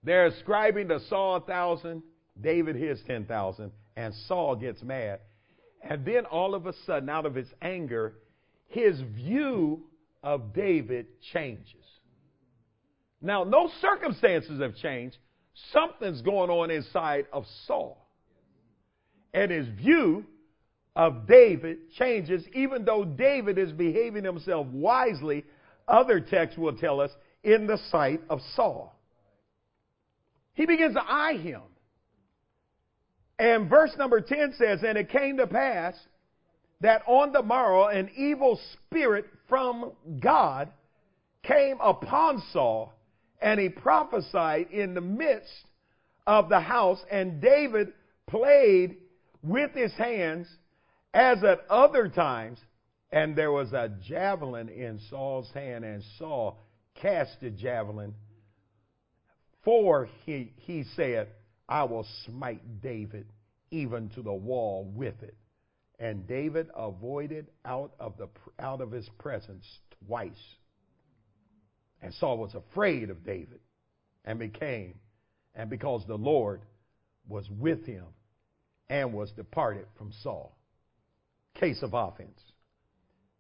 [0.03, 2.03] They're ascribing to Saul a thousand,
[2.41, 5.21] David his ten thousand, and Saul gets mad.
[5.83, 8.15] And then all of a sudden, out of his anger,
[8.69, 9.85] his view
[10.23, 11.75] of David changes.
[13.23, 15.17] Now, no circumstances have changed.
[15.73, 18.01] Something's going on inside of Saul
[19.33, 20.25] and his view
[20.97, 25.45] of David changes, even though David is behaving himself wisely,
[25.87, 27.11] other texts will tell us,
[27.43, 29.00] in the sight of Saul.
[30.55, 31.63] He begins to eye him.
[33.39, 35.95] And verse number 10 says, And it came to pass
[36.81, 40.69] that on the morrow an evil spirit from God
[41.43, 42.93] came upon Saul,
[43.41, 45.51] and he prophesied in the midst
[46.27, 47.93] of the house, and David
[48.27, 48.97] played
[49.43, 50.47] with his hands
[51.15, 52.59] as at other times.
[53.13, 56.59] And there was a javelin in Saul's hand, and Saul
[56.95, 58.15] cast the javelin.
[59.65, 61.29] For he, he said,
[61.69, 63.27] I will smite David
[63.71, 65.37] even to the wall with it.
[65.99, 69.65] And David avoided out of, the, out of his presence
[70.07, 70.31] twice.
[72.01, 73.61] And Saul was afraid of David
[74.25, 74.95] and became,
[75.55, 76.63] and because the Lord
[77.29, 78.07] was with him
[78.89, 80.57] and was departed from Saul.
[81.55, 82.41] Case of offense.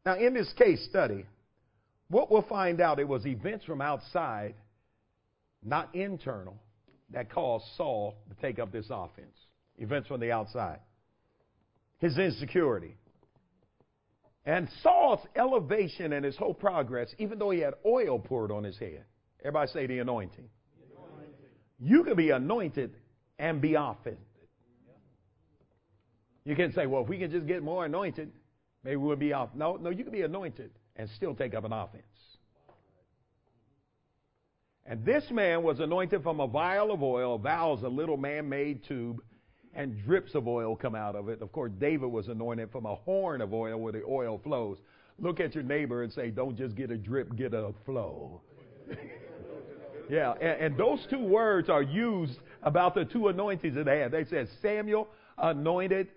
[0.05, 1.25] Now, in this case study,
[2.09, 4.55] what we'll find out, it was events from outside,
[5.63, 6.57] not internal,
[7.11, 9.37] that caused Saul to take up this offense.
[9.79, 10.79] Events from the outside.
[11.99, 12.97] His insecurity.
[14.47, 18.79] And Saul's elevation and his whole progress, even though he had oil poured on his
[18.79, 19.05] head.
[19.41, 20.49] Everybody say the anointing.
[20.79, 21.35] The anointing.
[21.79, 22.95] You can be anointed
[23.39, 24.19] and be offended.
[26.45, 28.33] You can say, well, if we can just get more anointed,
[28.83, 29.51] maybe we'll be off.
[29.55, 32.03] No, no, you can be anointed and still take up an offense.
[34.91, 37.37] And this man was anointed from a vial of oil.
[37.37, 39.23] A vial is a little man made tube,
[39.73, 41.41] and drips of oil come out of it.
[41.41, 44.79] Of course, David was anointed from a horn of oil where the oil flows.
[45.21, 48.41] Look at your neighbor and say, Don't just get a drip, get a flow.
[50.11, 54.11] yeah, and, and, those two words are used about the two anointings that they had.
[54.11, 55.07] They said Samuel
[55.39, 56.09] anointed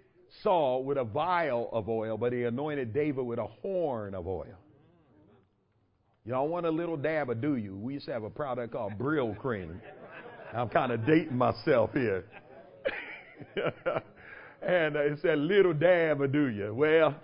[0.41, 4.62] Saul with a vial of oil, but he anointed David with a horn of oil.
[6.25, 7.75] Y'all want a little dab or do you?
[7.75, 9.75] We used to have a product called Brylcreem.
[10.55, 12.25] I'm kind of dating myself here.
[14.61, 16.73] and uh, it said little dab or do you?
[16.73, 17.15] Well,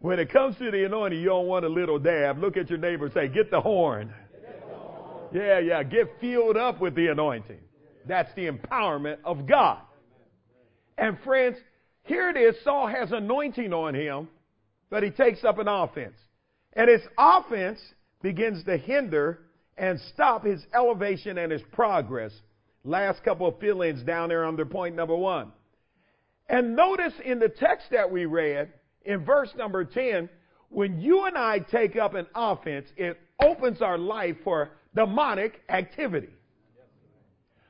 [0.00, 2.38] when it comes to the anointing, you don't want a little dab.
[2.38, 4.12] Look at your neighbor and say, get the horn.
[5.32, 7.60] Yeah, yeah, get filled up with the anointing.
[8.06, 9.78] That's the empowerment of God.
[10.96, 11.56] And friends,
[12.04, 12.56] here it is.
[12.64, 14.28] Saul has anointing on him,
[14.90, 16.16] but he takes up an offense.
[16.72, 17.78] And his offense
[18.22, 19.40] begins to hinder
[19.76, 22.32] and stop his elevation and his progress.
[22.84, 25.52] Last couple of fill-ins down there under point number one.
[26.48, 28.72] And notice in the text that we read,
[29.04, 30.28] in verse number 10,
[30.70, 36.28] when you and I take up an offense, it opens our life for demonic activity.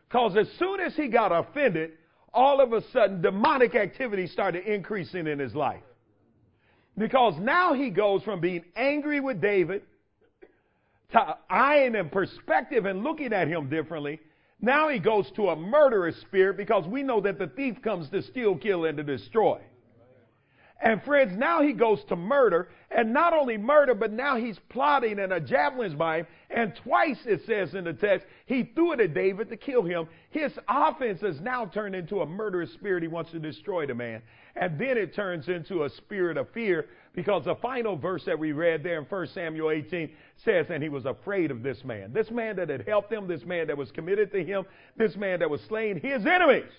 [0.08, 1.92] Because as soon as he got offended,
[2.32, 5.82] all of a sudden demonic activity started increasing in his life.
[6.96, 9.82] Because now he goes from being angry with David
[11.48, 14.20] eyeing him perspective and looking at him differently.
[14.60, 18.22] Now he goes to a murderous spirit because we know that the thief comes to
[18.22, 19.60] steal, kill, and to destroy.
[20.80, 25.18] And friends, now he goes to murder, and not only murder, but now he's plotting
[25.18, 26.26] and a javelin's by him.
[26.50, 30.08] And twice it says in the text, he threw it at David to kill him.
[30.30, 33.02] His offense has now turned into a murderous spirit.
[33.02, 34.22] He wants to destroy the man.
[34.54, 36.86] And then it turns into a spirit of fear
[37.18, 40.08] because the final verse that we read there in 1 Samuel 18
[40.44, 42.12] says, and he was afraid of this man.
[42.12, 44.64] This man that had helped him, this man that was committed to him,
[44.96, 46.70] this man that was slaying his enemies.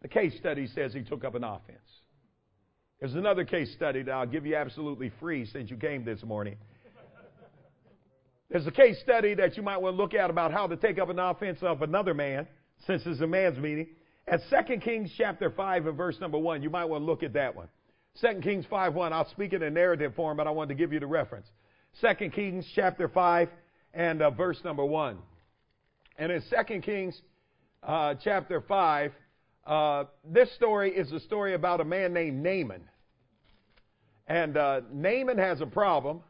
[0.00, 1.76] The case study says he took up an offense.
[2.98, 6.56] There's another case study that I'll give you absolutely free since you came this morning.
[8.48, 10.98] There's a case study that you might want to look at about how to take
[10.98, 12.46] up an offense of another man,
[12.86, 13.88] since it's a man's meeting.
[14.26, 17.34] At 2 Kings chapter 5 and verse number 1, you might want to look at
[17.34, 17.68] that one.
[18.20, 19.12] 2 Kings 5.1.
[19.12, 21.46] I'll speak it in narrative form, but I wanted to give you the reference.
[22.00, 23.48] 2 Kings chapter 5
[23.94, 25.18] and uh, verse number 1.
[26.18, 27.20] And in 2 Kings
[27.82, 29.12] uh, chapter 5,
[29.66, 32.82] uh, this story is a story about a man named Naaman.
[34.26, 36.22] And uh, Naaman has a problem.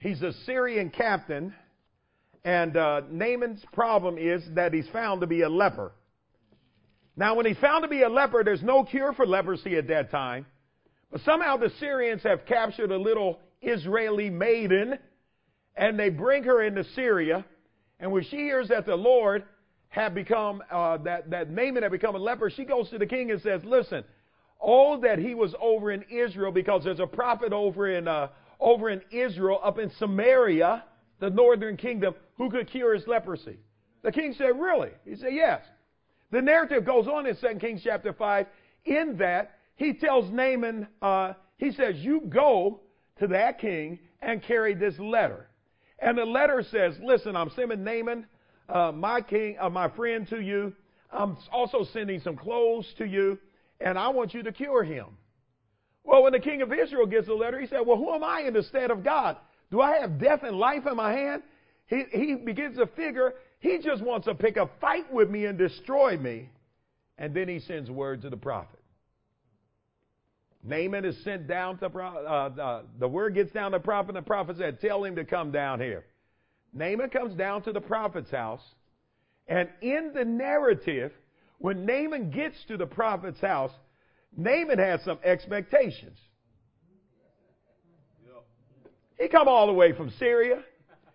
[0.00, 1.52] He's a Syrian captain,
[2.44, 5.92] and uh, Naaman's problem is that he's found to be a leper.
[7.16, 10.12] Now, when he's found to be a leper, there's no cure for leprosy at that
[10.12, 10.46] time.
[11.10, 14.98] But somehow the Syrians have captured a little Israeli maiden,
[15.76, 17.44] and they bring her into Syria.
[17.98, 19.44] And when she hears that the Lord
[19.88, 23.30] had become, uh, that, that Naaman had become a leper, she goes to the king
[23.30, 24.04] and says, listen,
[24.60, 28.28] oh, that he was over in Israel because there's a prophet over in, uh,
[28.60, 30.84] over in Israel up in Samaria,
[31.20, 33.56] the northern kingdom, who could cure his leprosy.
[34.02, 34.90] The king said, really?
[35.04, 35.62] He said, yes.
[36.30, 38.46] The narrative goes on in 2 Kings chapter 5
[38.84, 42.80] in that he tells Naaman, uh, he says, you go
[43.20, 45.46] to that king and carry this letter.
[46.00, 48.26] And the letter says, listen, I'm sending Naaman
[48.68, 50.74] uh, my king, uh, my friend to you.
[51.10, 53.38] I'm also sending some clothes to you,
[53.80, 55.06] and I want you to cure him.
[56.04, 58.42] Well, when the king of Israel gets the letter, he said, Well, who am I
[58.46, 59.36] in the stead of God?
[59.70, 61.42] Do I have death and life in my hand?
[61.86, 65.56] He, he begins to figure he just wants to pick a fight with me and
[65.56, 66.50] destroy me.
[67.16, 68.77] And then he sends word to the prophet.
[70.64, 74.24] Naaman is sent down to uh, uh, the word gets down to the prophet, and
[74.24, 76.04] the prophet said, Tell him to come down here.
[76.72, 78.62] Naaman comes down to the prophet's house,
[79.46, 81.12] and in the narrative,
[81.58, 83.72] when Naaman gets to the prophet's house,
[84.36, 86.18] Naaman has some expectations.
[89.18, 90.62] He come all the way from Syria.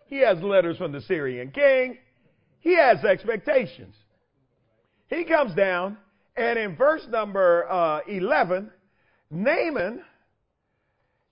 [0.08, 1.98] He has letters from the Syrian king.
[2.60, 3.96] He has expectations.
[5.08, 5.98] He comes down,
[6.36, 8.72] and in verse number uh, 11,
[9.34, 10.02] Naaman,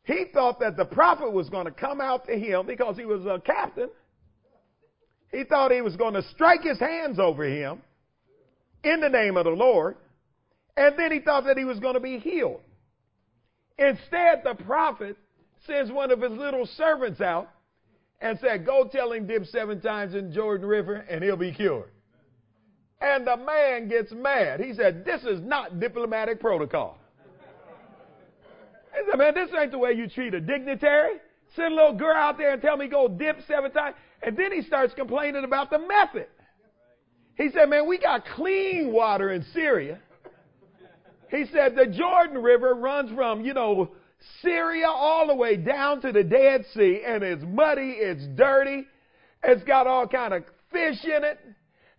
[0.03, 3.25] he thought that the prophet was going to come out to him because he was
[3.25, 3.89] a captain.
[5.31, 7.81] He thought he was going to strike his hands over him
[8.83, 9.95] in the name of the Lord.
[10.75, 12.61] And then he thought that he was going to be healed.
[13.77, 15.17] Instead, the prophet
[15.65, 17.49] sends one of his little servants out
[18.19, 21.89] and said, Go tell him dip seven times in Jordan River and he'll be cured.
[22.99, 24.59] And the man gets mad.
[24.59, 27.00] He said, This is not diplomatic protocol.
[29.09, 31.13] Said, Man, this ain't the way you treat a dignitary.
[31.55, 33.95] Send a little girl out there and tell me go dip seven times.
[34.21, 36.27] And then he starts complaining about the method.
[37.35, 39.99] He said, Man, we got clean water in Syria.
[41.29, 43.91] He said, The Jordan River runs from, you know,
[44.41, 48.85] Syria all the way down to the Dead Sea, and it's muddy, it's dirty,
[49.43, 51.39] it's got all kind of fish in it.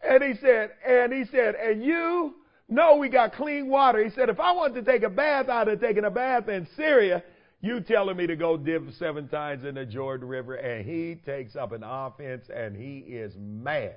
[0.03, 2.35] And he said, and he said, and you
[2.73, 4.03] know we got clean water.
[4.03, 6.67] He said, if I wanted to take a bath, I'd have taken a bath in
[6.77, 7.23] Syria.
[7.61, 11.55] You telling me to go dip seven times in the Jordan River, and he takes
[11.55, 13.97] up an offense, and he is mad.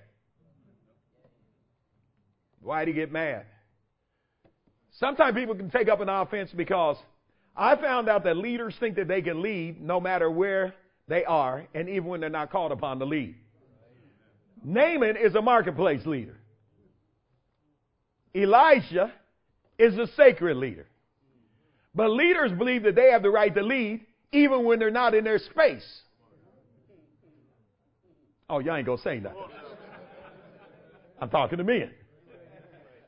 [2.62, 3.46] Why'd he get mad?
[4.92, 6.98] Sometimes people can take up an offense because
[7.56, 10.76] I found out that leaders think that they can lead no matter where
[11.08, 13.36] they are, and even when they're not called upon to lead.
[14.64, 16.38] Naaman is a marketplace leader.
[18.36, 19.14] Elisha
[19.80, 20.88] is a sacred leader.
[21.94, 25.24] But leaders believe that they have the right to lead even when they're not in
[25.24, 26.02] their space.
[28.50, 29.40] Oh, y'all ain't gonna say nothing.
[31.22, 31.92] I'm talking to men.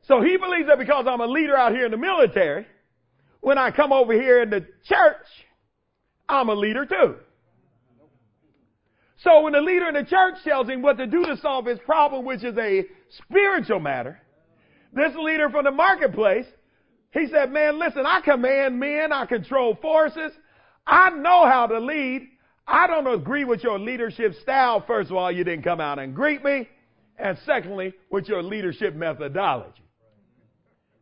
[0.04, 2.66] So he believes that because I'm a leader out here in the military,
[3.42, 5.28] when I come over here in the church,
[6.30, 7.16] I'm a leader too.
[9.18, 11.80] So when the leader in the church tells him what to do to solve his
[11.80, 14.22] problem, which is a spiritual matter,
[14.98, 16.46] this leader from the marketplace,
[17.12, 20.32] he said, man, listen, I command men, I control forces,
[20.86, 22.30] I know how to lead.
[22.68, 24.84] I don't agree with your leadership style.
[24.86, 26.68] First of all, you didn't come out and greet me.
[27.18, 29.84] And secondly, with your leadership methodology.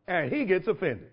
[0.07, 1.09] And he gets offended.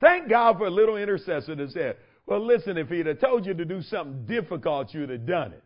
[0.00, 3.54] Thank God for a little intercessor that said, well, listen, if he'd have told you
[3.54, 5.62] to do something difficult, you'd have done it.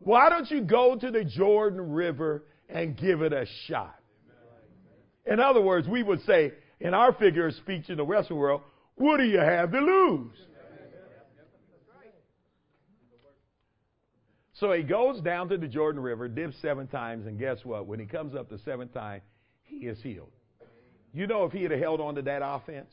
[0.00, 3.94] Why don't you go to the Jordan River and give it a shot?
[5.26, 8.62] In other words, we would say, in our figure of speech in the Western world,
[8.96, 10.36] what do you have to lose?
[14.54, 17.86] So he goes down to the Jordan River, dips seven times, and guess what?
[17.86, 19.20] When he comes up the seventh time,
[19.64, 20.30] he is healed.
[21.12, 22.92] You know, if he had held on to that offense,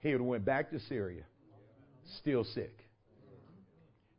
[0.00, 1.22] he would have went back to Syria,
[2.18, 2.76] still sick.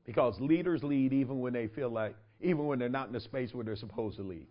[0.05, 3.53] Because leaders lead even when they feel like, even when they're not in the space
[3.53, 4.47] where they're supposed to lead.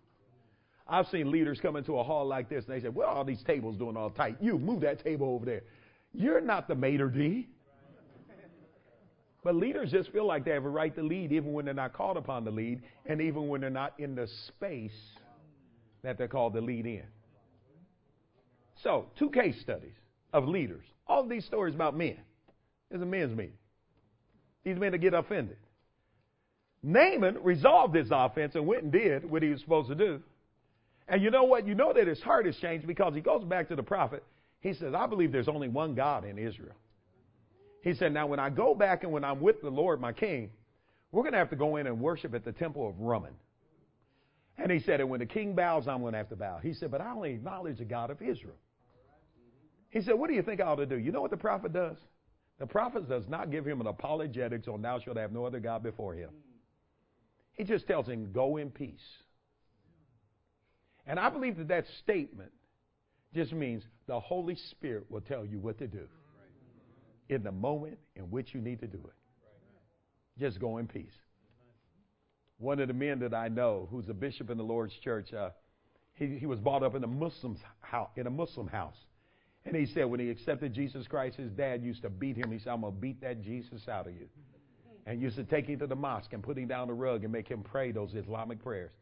[0.92, 3.42] I've seen leaders come into a hall like this and they say, well, all these
[3.44, 4.36] tables doing all tight.
[4.42, 5.62] You move that table over there.
[6.12, 7.48] You're not the maitre d'.
[9.42, 11.94] But leaders just feel like they have a right to lead even when they're not
[11.94, 14.92] called upon to lead and even when they're not in the space
[16.02, 17.04] that they're called to lead in.
[18.82, 19.94] So, two case studies
[20.34, 20.84] of leaders.
[21.06, 22.18] All these stories about men.
[22.90, 23.56] It's a men's meeting.
[24.62, 25.56] These men to get offended.
[26.82, 30.22] Naaman resolved his offense and went and did what he was supposed to do.
[31.08, 31.66] And you know what?
[31.66, 34.24] You know that his heart has changed because he goes back to the prophet.
[34.60, 36.74] He says, I believe there's only one God in Israel.
[37.82, 40.50] He said, Now, when I go back and when I'm with the Lord, my king,
[41.10, 43.34] we're going to have to go in and worship at the temple of Rimmon.
[44.56, 46.60] And he said, And when the king bows, I'm going to have to bow.
[46.62, 48.56] He said, But I only acknowledge the God of Israel.
[49.90, 50.96] He said, What do you think I ought to do?
[50.96, 51.96] You know what the prophet does?
[52.60, 55.82] The prophet does not give him an apologetics on thou shalt have no other God
[55.82, 56.30] before him.
[57.54, 59.00] He just tells him, Go in peace.
[61.06, 62.52] And I believe that that statement
[63.34, 66.06] just means the Holy Spirit will tell you what to do
[67.28, 69.14] in the moment in which you need to do it.
[70.38, 71.12] Just go in peace.
[72.58, 75.50] One of the men that I know, who's a bishop in the Lord's church, uh,
[76.14, 78.96] he, he was brought up in a Muslim's house, in a Muslim house.
[79.64, 82.50] And he said when he accepted Jesus Christ, his dad used to beat him.
[82.50, 84.28] He said, I'm going to beat that Jesus out of you.
[85.06, 87.32] And used to take him to the mosque and put him down the rug and
[87.32, 88.92] make him pray those Islamic prayers.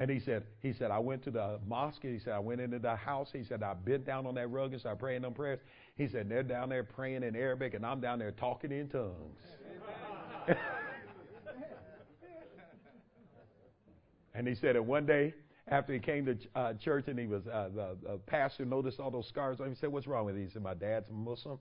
[0.00, 2.02] And he said, he said, I went to the mosque.
[2.02, 3.30] He said, I went into the house.
[3.32, 5.58] He said, I bent down on that rug and started praying them prayers.
[5.96, 9.40] He said, they're down there praying in Arabic and I'm down there talking in tongues.
[14.34, 15.34] and he said, and one day
[15.70, 19.10] after he came to uh, church and he was uh, the, the pastor noticed all
[19.10, 19.58] those scars.
[19.58, 21.58] He said, "What's wrong with you?" He said, "My dad's a Muslim."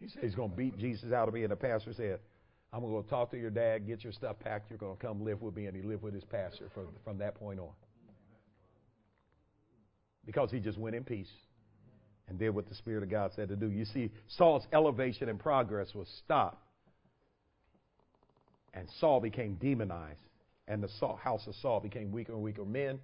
[0.00, 1.42] He said he's going to beat Jesus out of me.
[1.42, 2.20] And the pastor said,
[2.72, 4.70] I'm going to go talk to your dad, get your stuff packed.
[4.70, 5.66] You're going to come live with me.
[5.66, 7.70] And he lived with his pastor from, from that point on.
[10.26, 11.30] Because he just went in peace
[12.28, 13.70] and did what the Spirit of God said to do.
[13.70, 16.62] You see, Saul's elevation and progress was stopped.
[18.74, 20.20] And Saul became demonized.
[20.66, 22.66] And the Saul, house of Saul became weaker and weaker.
[22.66, 22.98] Men,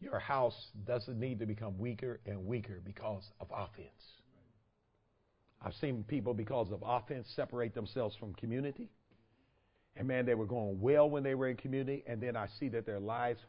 [0.00, 0.54] your house
[0.86, 3.88] doesn't need to become weaker and weaker because of offense.
[5.60, 8.88] I've seen people, because of offense, separate themselves from community.
[9.96, 12.04] And man, they were going well when they were in community.
[12.06, 13.40] And then I see that their lives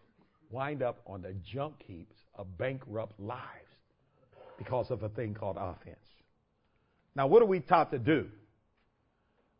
[0.49, 3.41] wind up on the junk heaps of bankrupt lives
[4.57, 5.97] because of a thing called offense.
[7.15, 8.27] Now, what are we taught to do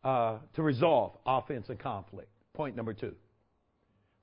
[0.04, 2.28] uh, to resolve offense and conflict?
[2.54, 3.14] Point number two.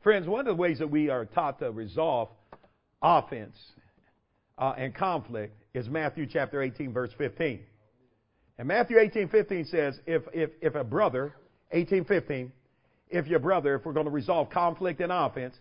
[0.03, 2.30] Friends, one of the ways that we are taught to resolve
[3.01, 3.57] offense
[4.57, 7.60] uh, and conflict is Matthew chapter 18, verse 15.
[8.57, 11.34] And Matthew 18, 15 says, if, if, if a brother,
[11.72, 12.51] 18, 15,
[13.09, 15.55] if your brother, if we're going to resolve conflict and offense,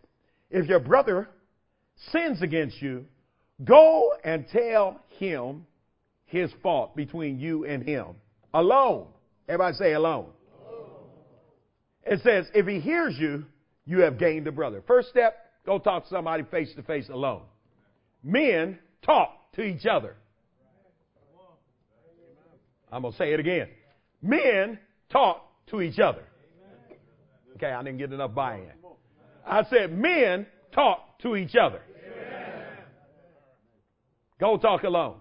[0.50, 1.28] if your brother
[2.12, 3.04] sins against you,
[3.64, 5.66] go and tell him
[6.26, 8.06] his fault between you and him.
[8.54, 9.06] Alone.
[9.48, 10.26] Everybody say alone.
[10.66, 10.90] alone.
[12.04, 13.44] It says, if he hears you,
[13.86, 14.82] you have gained a brother.
[14.86, 17.42] First step, go talk to somebody face to face alone.
[18.22, 20.16] Men talk to each other.
[22.90, 23.68] I'm going to say it again.
[24.22, 24.78] Men
[25.10, 26.22] talk to each other.
[27.56, 28.72] Okay, I didn't get enough buy in.
[29.46, 31.80] I said, men talk to each other.
[34.38, 35.16] Go talk alone.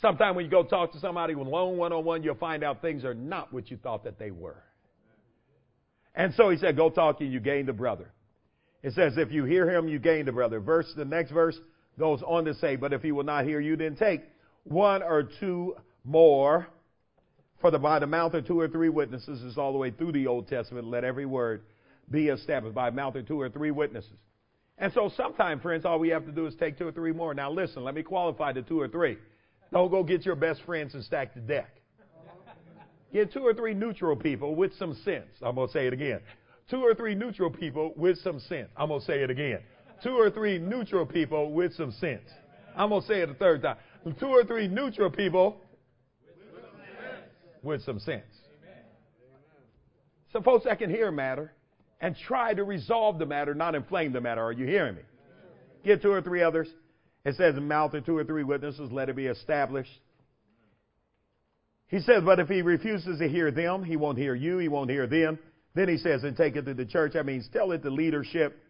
[0.00, 3.04] Sometimes when you go talk to somebody alone, one on one, you'll find out things
[3.04, 4.62] are not what you thought that they were.
[6.14, 8.12] And so he said, Go talk and you gain the brother.
[8.82, 10.60] It says, If you hear him, you gain the brother.
[10.60, 11.58] Verse, the next verse
[11.98, 14.22] goes on to say, But if he will not hear you, then take
[14.64, 15.74] one or two
[16.04, 16.68] more.
[17.64, 20.12] For the, by the mouth of two or three witnesses is all the way through
[20.12, 20.86] the Old Testament.
[20.86, 21.62] Let every word
[22.10, 24.18] be established by mouth of two or three witnesses.
[24.76, 27.32] And so sometimes, friends, all we have to do is take two or three more.
[27.32, 29.16] Now listen, let me qualify the two or three.
[29.72, 31.70] Don't go get your best friends and stack the deck.
[33.14, 35.30] Get two or three neutral people with some sense.
[35.40, 36.20] I'm going to say it again.
[36.68, 38.68] Two or three neutral people with some sense.
[38.76, 39.60] I'm going to say it again.
[40.02, 42.28] Two or three neutral people with some sense.
[42.76, 43.78] I'm going to say it a third time.
[44.20, 45.62] Two or three neutral people
[47.64, 48.24] with some sense.
[50.32, 51.52] Some folks that can hear matter
[52.00, 54.42] and try to resolve the matter, not inflame the matter.
[54.42, 55.02] Are you hearing me?
[55.84, 56.68] Get two or three others.
[57.24, 59.90] It says, mouth of two or three witnesses, let it be established.
[61.88, 64.90] He says, but if he refuses to hear them, he won't hear you, he won't
[64.90, 65.38] hear them.
[65.74, 67.12] Then he says, and take it to the church.
[67.14, 68.60] That means tell it to leadership.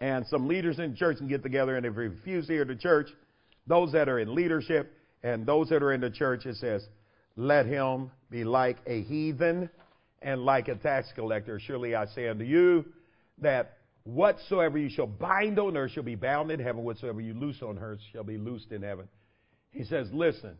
[0.00, 2.64] And some leaders in the church can get together, and if he refuses to hear
[2.64, 3.08] the church,
[3.66, 4.92] those that are in leadership
[5.22, 6.86] and those that are in the church, it says,
[7.36, 9.70] let him be like a heathen
[10.22, 11.60] and like a tax collector.
[11.60, 12.84] Surely I say unto you
[13.38, 17.62] that whatsoever you shall bind on earth shall be bound in heaven, whatsoever you loose
[17.62, 19.08] on earth shall be loosed in heaven.
[19.70, 20.56] He says, listen,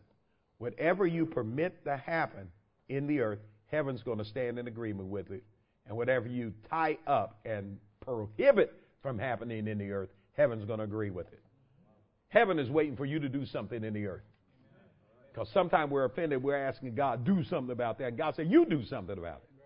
[0.59, 2.49] whatever you permit to happen
[2.87, 3.39] in the earth,
[3.71, 5.43] heaven's going to stand in agreement with it.
[5.87, 10.85] And whatever you tie up and prohibit from happening in the earth, heaven's going to
[10.85, 11.41] agree with it.
[12.29, 14.23] Heaven is waiting for you to do something in the earth.
[15.37, 18.17] Because sometimes we're offended, we're asking God, do something about that.
[18.17, 19.63] God said, you do something about it.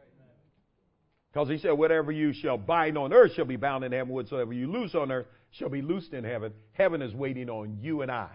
[1.32, 4.52] Because he said, whatever you shall bind on earth shall be bound in heaven, whatsoever
[4.52, 6.52] you loose on earth shall be loosed in heaven.
[6.74, 8.28] Heaven is waiting on you and I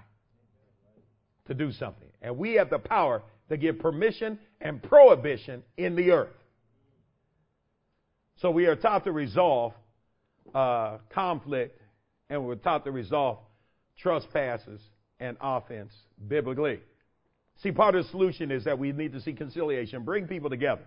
[1.47, 2.09] to do something.
[2.22, 6.32] And we have the power to give permission and prohibition in the earth.
[8.37, 9.74] So we are taught to resolve
[10.55, 11.82] uh, conflict
[12.30, 13.41] and we're taught to resolve
[13.99, 14.80] trespasses
[15.20, 15.93] and offense
[16.28, 16.80] biblically.
[17.62, 20.82] See, part of the solution is that we need to see conciliation, bring people together.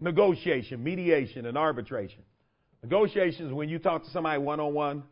[0.00, 2.22] Negotiation, mediation, and arbitration.
[2.82, 5.04] Negotiation is when you talk to somebody one on one.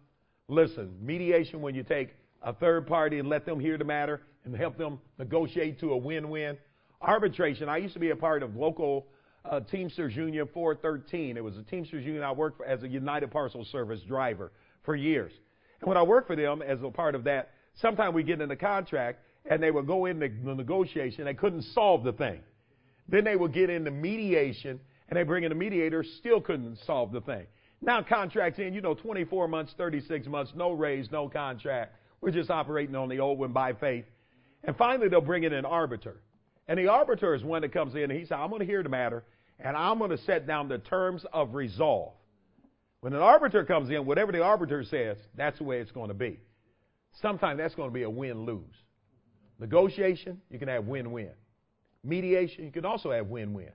[0.49, 2.11] Listen, mediation when you take
[2.43, 5.97] a third party and let them hear the matter and help them negotiate to a
[5.97, 6.59] win win.
[7.01, 9.07] Arbitration, I used to be a part of local
[9.45, 11.37] uh, Teamsters Union 413.
[11.37, 14.53] It was a Teamsters Union I worked for as a United Parcel Service driver
[14.83, 15.33] for years.
[15.81, 17.51] And when I worked for them as a part of that,
[17.81, 21.25] sometimes we get in contract and they would go into the negotiation.
[21.25, 22.41] They couldn't solve the thing.
[23.09, 27.13] Then they would get into mediation, and they bring in a mediator, still couldn't solve
[27.13, 27.47] the thing.
[27.83, 31.95] Now contracts in, you know, 24 months, 36 months, no raise, no contract.
[32.21, 34.05] We're just operating on the old one by faith.
[34.65, 36.21] And finally, they'll bring in an arbiter.
[36.69, 38.83] And the arbiter is one that comes in and he says, I'm going to hear
[38.83, 39.25] the matter,
[39.59, 42.13] and I'm going to set down the terms of resolve.
[43.01, 46.15] When an arbiter comes in, whatever the arbiter says, that's the way it's going to
[46.15, 46.39] be.
[47.23, 48.77] Sometimes that's going to be a win lose.
[49.61, 51.31] Negotiation, you can have win win.
[52.03, 53.71] Mediation, you can also have win win.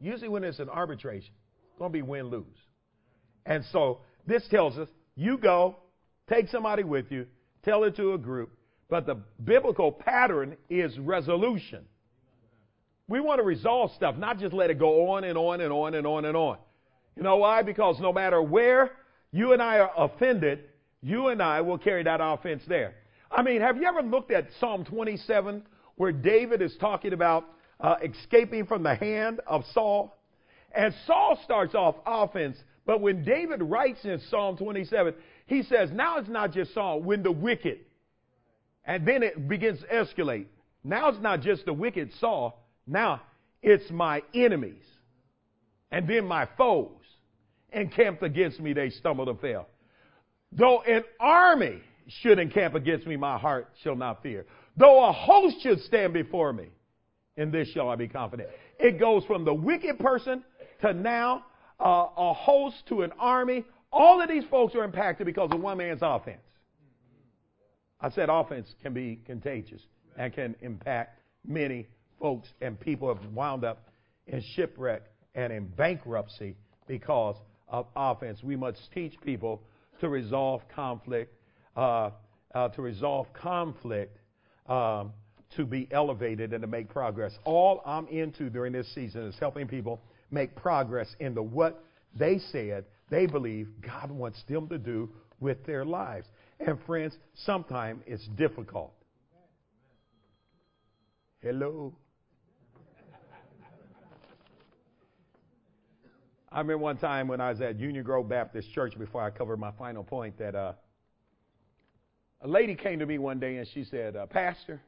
[0.00, 1.32] Usually, when it's an arbitration,
[1.68, 2.46] it's going to be win lose.
[3.44, 5.76] And so, this tells us you go,
[6.28, 7.26] take somebody with you,
[7.64, 8.52] tell it to a group,
[8.88, 11.84] but the biblical pattern is resolution.
[13.08, 15.94] We want to resolve stuff, not just let it go on and on and on
[15.94, 16.58] and on and on.
[17.16, 17.62] You know why?
[17.62, 18.92] Because no matter where
[19.32, 20.60] you and I are offended,
[21.02, 22.94] you and I will carry that offense there.
[23.30, 25.62] I mean, have you ever looked at Psalm 27
[25.96, 27.44] where David is talking about
[27.80, 30.16] uh, escaping from the hand of Saul?
[30.72, 35.14] And Saul starts off offense, but when David writes in Psalm 27,
[35.46, 37.78] he says, now it's not just Saul, when the wicked,
[38.84, 40.46] and then it begins to escalate.
[40.84, 43.22] Now it's not just the wicked Saul, now
[43.62, 44.84] it's my enemies,
[45.90, 46.90] and then my foes
[47.72, 49.66] encamped against me, they stumbled and fell.
[50.52, 54.46] Though an army should encamp against me, my heart shall not fear.
[54.76, 56.68] Though a host should stand before me,
[57.36, 58.48] in this shall I be confident.
[58.78, 60.42] It goes from the wicked person
[60.82, 61.44] to now
[61.78, 63.64] uh, a host to an army.
[63.92, 66.40] All of these folks are impacted because of one man's offense.
[68.00, 69.80] I said offense can be contagious
[70.18, 71.86] and can impact many
[72.20, 73.88] folks, and people have wound up
[74.26, 75.02] in shipwreck
[75.34, 77.36] and in bankruptcy because
[77.68, 78.42] of offense.
[78.42, 79.62] We must teach people
[80.00, 81.34] to resolve conflict,
[81.76, 82.10] uh,
[82.54, 84.18] uh, to resolve conflict,
[84.66, 85.12] um,
[85.56, 87.32] to be elevated and to make progress.
[87.44, 90.00] All I'm into during this season is helping people
[90.30, 91.84] make progress in the what
[92.18, 95.08] they said they believe God wants them to do
[95.38, 96.26] with their lives.
[96.58, 97.14] And friends,
[97.44, 98.92] sometimes it's difficult.
[101.40, 101.94] Hello.
[106.50, 109.58] I remember one time when I was at Union Grove Baptist Church before I covered
[109.58, 110.72] my final point that uh,
[112.42, 114.80] a lady came to me one day and she said, uh, Pastor,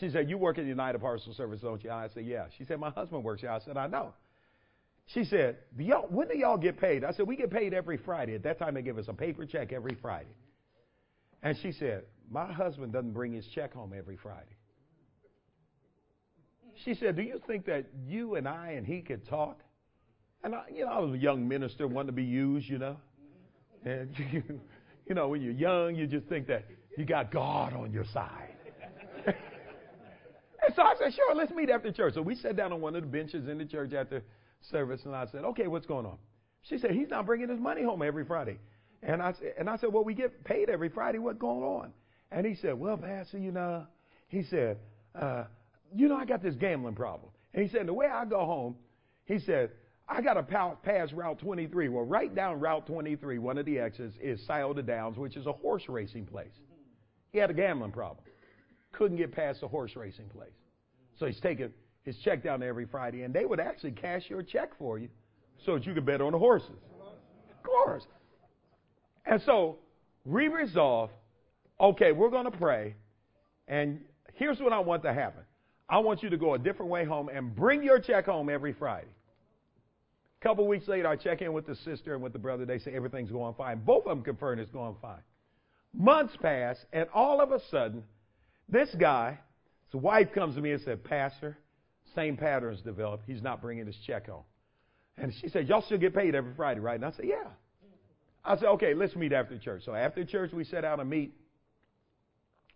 [0.00, 1.90] she said, You work at United Parcel Service, don't you?
[1.90, 2.46] I said, Yeah.
[2.58, 3.50] She said, My husband works here.
[3.50, 4.14] I said, I know.
[5.06, 7.04] She said, y'all, When do y'all get paid?
[7.04, 8.34] I said, We get paid every Friday.
[8.34, 10.34] At that time, they give us a paper check every Friday.
[11.42, 14.56] And she said, My husband doesn't bring his check home every Friday.
[16.84, 19.60] She said, Do you think that you and I and he could talk?
[20.42, 22.96] And I, you know, I was a young minister, wanted to be used, you know.
[23.84, 24.14] And
[25.12, 26.64] you, know, when you're young, you just think that
[26.96, 28.48] you got God on your side.
[29.26, 32.14] and so I said, sure, let's meet after church.
[32.14, 34.22] So we sat down on one of the benches in the church after
[34.70, 36.16] service, and I said, okay, what's going on?
[36.62, 38.58] She said, he's not bringing his money home every Friday.
[39.02, 41.18] And I, and I said, well, we get paid every Friday.
[41.18, 41.92] What's going on?
[42.30, 43.84] And he said, well, Pastor, you know,
[44.28, 44.78] he said,
[45.14, 45.44] uh,
[45.94, 47.32] you know, I got this gambling problem.
[47.52, 48.76] And he said, the way I go home,
[49.26, 49.72] he said,
[50.08, 50.42] I got to
[50.82, 51.88] pass Route 23.
[51.88, 55.52] Well, right down Route 23, one of the exits is Scioto Downs, which is a
[55.52, 56.52] horse racing place.
[57.32, 58.24] He had a gambling problem.
[58.92, 60.52] Couldn't get past the horse racing place.
[61.18, 61.70] So he's taking
[62.02, 65.08] his check down there every Friday, and they would actually cash your check for you
[65.64, 66.70] so that you could bet on the horses.
[67.50, 68.02] Of course.
[69.24, 69.78] And so
[70.24, 71.10] we resolve,
[71.80, 72.96] okay, we're going to pray,
[73.68, 74.00] and
[74.34, 75.42] here's what I want to happen.
[75.88, 78.72] I want you to go a different way home and bring your check home every
[78.72, 79.08] Friday.
[80.42, 82.64] A couple weeks later, I check in with the sister and with the brother.
[82.64, 83.78] They say everything's going fine.
[83.84, 85.22] Both of them confirm it's going fine.
[85.94, 88.02] Months pass, and all of a sudden,
[88.68, 89.38] this guy,
[89.92, 91.58] his wife comes to me and said, Pastor,
[92.16, 93.24] same patterns developed.
[93.26, 94.42] He's not bringing his check home.
[95.16, 96.96] And she said, Y'all still get paid every Friday, right?
[96.96, 97.48] And I said, Yeah.
[98.44, 99.82] I said, Okay, let's meet after church.
[99.84, 101.34] So after church, we set out to meet.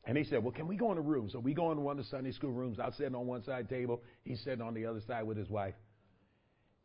[0.04, 1.30] And he said, Well, can we go in the room?
[1.32, 2.78] So we go into one of the Sunday school rooms.
[2.78, 4.02] I'm sitting on one side table.
[4.22, 5.74] He's sitting on the other side with his wife.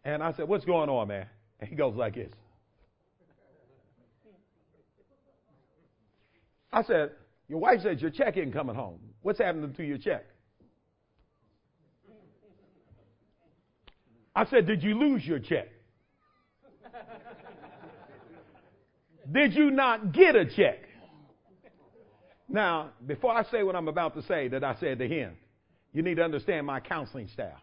[0.04, 1.28] And I said, What's going on, man?
[1.60, 2.32] And he goes like this.
[6.74, 7.12] I said,
[7.47, 8.99] Your wife says your check isn't coming home.
[9.22, 10.26] What's happening to your check?
[14.36, 15.68] I said, Did you lose your check?
[19.32, 20.80] Did you not get a check?
[22.49, 25.38] Now, before I say what I'm about to say that I said to him,
[25.93, 27.62] you need to understand my counseling style.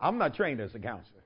[0.00, 1.19] I'm not trained as a counselor.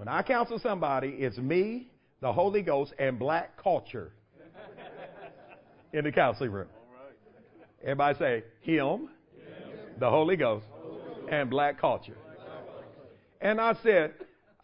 [0.00, 1.90] When I counsel somebody, it's me,
[2.22, 4.12] the Holy Ghost, and black culture
[5.92, 6.68] in the counseling room.
[7.82, 9.10] Everybody say, Him,
[9.98, 10.64] the Holy Ghost,
[11.30, 12.16] and black culture.
[13.42, 14.14] And I said,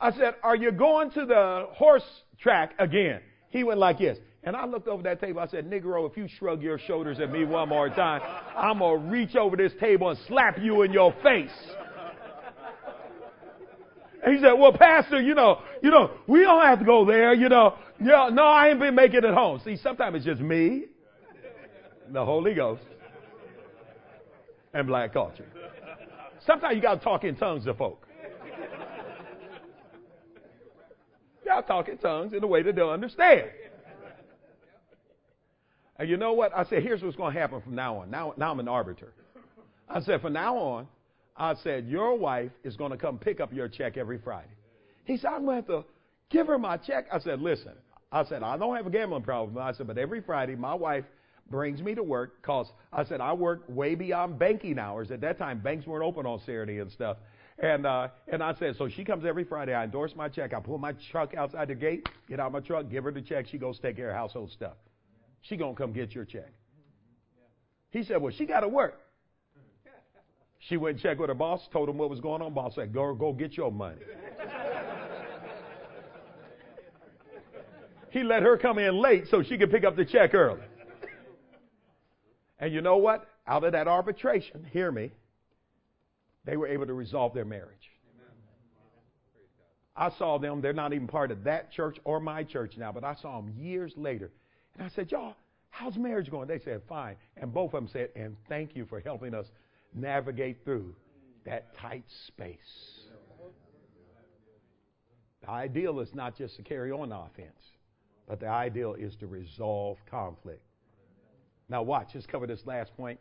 [0.01, 2.09] I said, Are you going to the horse
[2.41, 3.20] track again?
[3.51, 4.16] He went like this.
[4.43, 5.41] And I looked over that table.
[5.41, 8.22] I said, Negro, if you shrug your shoulders at me one more time,
[8.57, 11.51] I'm going to reach over this table and slap you in your face.
[14.27, 17.33] And he said, well, pastor, you know, you know, we don't have to go there,
[17.33, 17.77] you know.
[18.01, 19.61] Yeah, no, I ain't been making it home.
[19.64, 20.87] See, sometimes it's just me,
[22.12, 22.83] the Holy Ghost,
[24.74, 25.47] and black culture.
[26.45, 28.05] Sometimes you got to talk in tongues to folk.
[31.47, 33.49] Y'all talk in tongues in a way that they'll understand.
[36.01, 36.53] And you know what?
[36.53, 38.11] I said, here's what's going to happen from now on.
[38.11, 39.12] Now, now I'm an arbiter.
[39.89, 40.89] I said, from now on,
[41.39, 44.49] I said, your wife is going to come pick up your check every Friday.
[45.05, 45.89] He said, I'm going to have to
[46.30, 47.07] give her my check.
[47.12, 47.72] I said, listen,
[48.11, 49.59] I said, I don't have a gambling problem.
[49.59, 51.05] I said, but every Friday, my wife
[51.51, 55.11] brings me to work because I said, I work way beyond banking hours.
[55.11, 57.18] At that time, banks weren't open on Saturday and stuff.
[57.59, 59.74] And, uh, and I said, so she comes every Friday.
[59.74, 60.53] I endorse my check.
[60.53, 63.47] I pull my truck outside the gate, get out my truck, give her the check.
[63.47, 64.74] She goes take care of household stuff.
[65.43, 66.53] She going to come get your check.
[67.91, 69.01] He said, well, she got to work.
[70.68, 72.52] She went and checked with her boss, told him what was going on.
[72.52, 74.00] Boss said, go, go get your money.
[78.10, 80.60] he let her come in late so she could pick up the check early.
[82.58, 83.28] And you know what?
[83.46, 85.12] Out of that arbitration, hear me,
[86.44, 87.90] they were able to resolve their marriage.
[89.94, 93.04] I saw them, they're not even part of that church or my church now, but
[93.04, 94.30] I saw them years later.
[94.76, 95.36] And I said, Y'all,
[95.70, 96.48] how's marriage going?
[96.48, 97.16] They said, Fine.
[97.36, 99.46] And both of them said, And thank you for helping us
[99.95, 100.95] navigate through
[101.45, 102.57] that tight space.
[105.43, 107.61] The ideal is not just to carry on offense,
[108.28, 110.62] but the ideal is to resolve conflict.
[111.68, 113.18] Now, watch, let's cover this last point.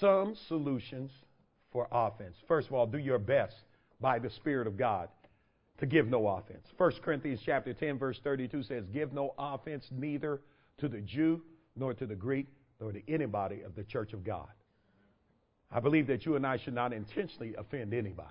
[0.00, 1.10] Some solutions
[1.72, 2.36] for offense.
[2.48, 3.56] First of all, do your best
[4.00, 5.08] by the Spirit of God
[5.78, 6.66] to give no offense.
[6.76, 10.40] 1 Corinthians chapter 10 verse 32 says, "Give no offense neither
[10.78, 11.42] to the Jew
[11.74, 12.46] nor to the Greek
[12.80, 14.48] nor to anybody of the church of God."
[15.70, 18.28] I believe that you and I should not intentionally offend anybody.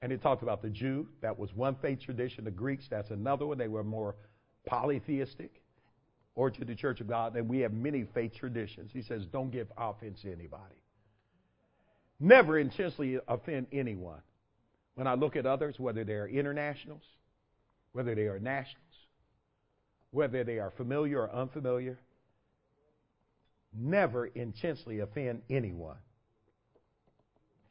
[0.00, 2.44] And it talked about the Jew, that was one faith tradition.
[2.44, 3.58] The Greeks, that's another one.
[3.58, 4.14] They were more
[4.66, 5.60] polytheistic
[6.34, 7.34] or to the church of God.
[7.34, 8.90] And we have many faith traditions.
[8.92, 10.82] He says, don't give offense to anybody.
[12.20, 14.22] Never intentionally offend anyone.
[14.94, 17.02] When I look at others, whether they are internationals,
[17.92, 18.84] whether they are nationals,
[20.10, 21.98] whether they are familiar or unfamiliar,
[23.74, 25.96] never intentionally offend anyone.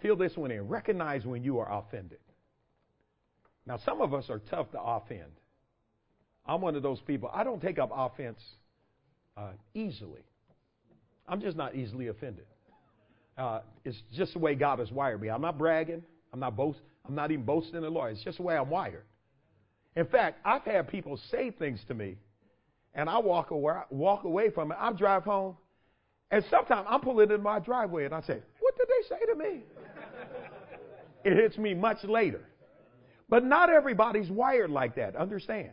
[0.02, 0.68] Feel this one in.
[0.68, 2.20] Recognize when you are offended.
[3.66, 5.32] Now, some of us are tough to offend.
[6.46, 7.30] I'm one of those people.
[7.34, 8.40] I don't take up offense
[9.36, 10.22] uh, easily.
[11.28, 12.46] I'm just not easily offended.
[13.38, 15.30] Uh, it's just the way God has wired me.
[15.30, 16.04] I'm not bragging.
[16.32, 16.80] I'm not boast.
[17.08, 18.14] I'm not even boasting in the Lord.
[18.14, 19.04] It's just the way I'm wired.
[19.96, 22.18] In fact, I've had people say things to me,
[22.94, 24.78] and I walk away, walk away from it.
[24.80, 25.58] I drive home,
[26.32, 29.36] and sometimes I'm pulling in my driveway, and I say, "What did they say to
[29.36, 29.64] me?"
[31.24, 32.42] it hits me much later.
[33.30, 35.16] But not everybody's wired like that.
[35.16, 35.72] Understand?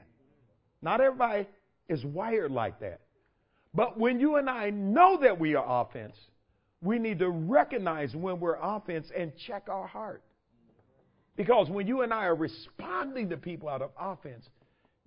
[0.83, 1.47] Not everybody
[1.89, 3.01] is wired like that.
[3.73, 6.17] But when you and I know that we are offense,
[6.81, 10.23] we need to recognize when we're offense and check our heart.
[11.37, 14.49] Because when you and I are responding to people out of offense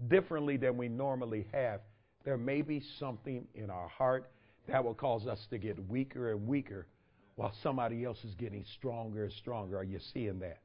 [0.07, 1.81] differently than we normally have,
[2.25, 4.29] there may be something in our heart
[4.67, 6.87] that will cause us to get weaker and weaker
[7.35, 9.77] while somebody else is getting stronger and stronger.
[9.77, 10.59] Are you seeing that?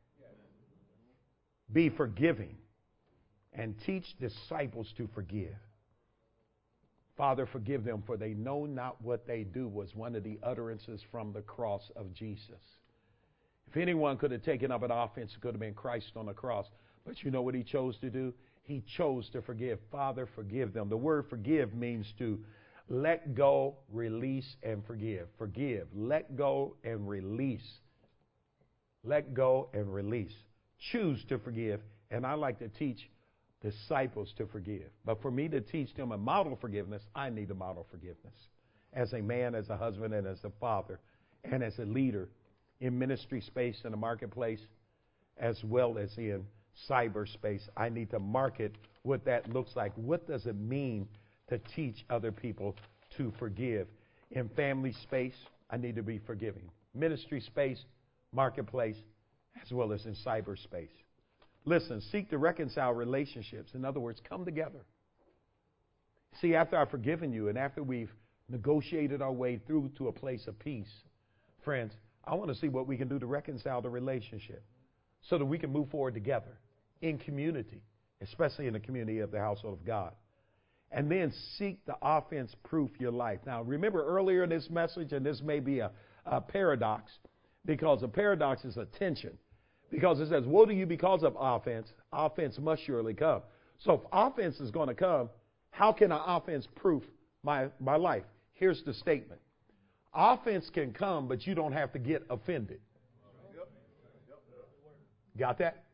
[1.73, 2.57] Be forgiving
[3.53, 5.55] and teach disciples to forgive.
[7.17, 11.01] Father, forgive them, for they know not what they do, was one of the utterances
[11.11, 12.61] from the cross of Jesus.
[13.69, 16.33] If anyone could have taken up an offense, it could have been Christ on the
[16.33, 16.67] cross.
[17.07, 18.33] But you know what he chose to do?
[18.63, 19.79] He chose to forgive.
[19.91, 20.89] Father, forgive them.
[20.89, 22.39] The word forgive means to
[22.93, 25.27] let go, release, and forgive.
[25.39, 25.89] Forgive.
[25.95, 27.67] Let go and release.
[29.03, 30.35] Let go and release.
[30.91, 31.81] Choose to forgive.
[32.11, 33.09] And I like to teach
[33.63, 34.91] disciples to forgive.
[35.07, 38.35] But for me to teach them and model forgiveness, I need to model forgiveness.
[38.93, 41.01] As a man, as a husband, and as a father,
[41.45, 42.29] and as a leader
[42.83, 44.61] in ministry space in the marketplace,
[45.39, 46.45] as well as in
[46.91, 49.93] cyberspace, I need to market what that looks like.
[49.97, 51.09] What does it mean
[51.53, 52.75] to teach other people
[53.19, 53.87] to forgive?
[54.31, 55.37] In family space,
[55.71, 56.71] I need to be forgiving.
[56.95, 57.79] Ministry space,
[58.33, 58.97] marketplace,
[59.63, 60.89] as well as in cyberspace.
[61.65, 63.73] Listen, seek to reconcile relationships.
[63.75, 64.81] In other words, come together.
[66.41, 68.11] See, after I've forgiven you and after we've
[68.49, 70.91] negotiated our way through to a place of peace,
[71.65, 71.93] friends,
[72.25, 74.65] I want to see what we can do to reconcile the relationship
[75.29, 76.59] so that we can move forward together
[77.03, 77.83] in community,
[78.23, 80.15] especially in the community of the household of God.
[80.95, 83.41] And then seek the offense proof your life.
[83.47, 85.91] Now, remember earlier in this message, and this may be a,
[86.27, 87.11] a paradox,
[87.65, 89.33] because a paradox is a tension.
[89.91, 91.89] Because it says, Woe to you because of offense.
[92.13, 93.43] Offense must surely come.
[93.79, 95.31] So if offense is going to come,
[95.71, 97.03] how can an offense proof
[97.43, 98.25] my, my life?
[98.53, 99.41] Here's the statement
[100.15, 102.81] Offense can come, but you don't have to get offended.
[105.39, 105.85] Got that?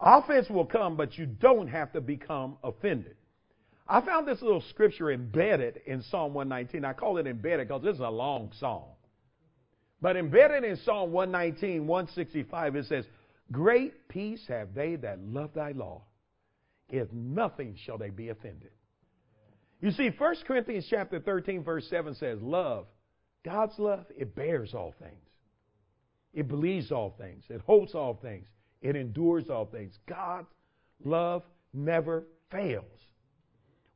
[0.00, 3.16] Offense will come, but you don't have to become offended.
[3.90, 6.84] I found this little scripture embedded in Psalm 119.
[6.84, 8.84] I call it embedded because this is a long psalm.
[10.00, 13.04] But embedded in Psalm 119, 165, it says,
[13.50, 16.02] Great peace have they that love thy law.
[16.88, 18.70] If nothing shall they be offended.
[19.80, 22.86] You see, 1 Corinthians chapter 13, verse 7 says, Love,
[23.44, 25.28] God's love, it bears all things.
[26.32, 27.42] It believes all things.
[27.48, 28.46] It hopes all things.
[28.82, 29.98] It endures all things.
[30.06, 30.46] God's
[31.04, 31.42] love
[31.74, 32.84] never fails.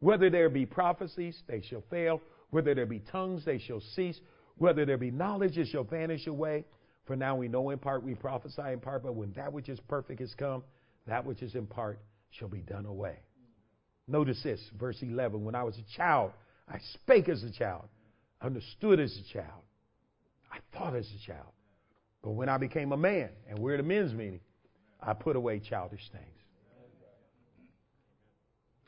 [0.04, 2.20] Whether there be prophecies, they shall fail.
[2.50, 4.20] Whether there be tongues, they shall cease.
[4.58, 6.66] Whether there be knowledge, it shall vanish away.
[7.06, 9.80] For now we know in part, we prophesy in part, but when that which is
[9.88, 10.62] perfect is come,
[11.06, 12.00] that which is in part
[12.32, 13.16] shall be done away.
[14.06, 15.42] Notice this, verse 11.
[15.42, 16.32] When I was a child,
[16.68, 17.84] I spake as a child,
[18.42, 19.62] understood as a child,
[20.52, 21.48] I thought as a child.
[22.22, 24.40] But when I became a man, and we're at a men's meeting,
[25.00, 26.43] I put away childish things.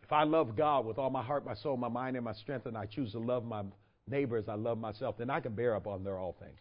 [0.06, 2.66] If I love God with all my heart, my soul, my mind, and my strength,
[2.66, 3.64] and I choose to love my
[4.08, 6.60] neighbor as I love myself, then I can bear up under all things.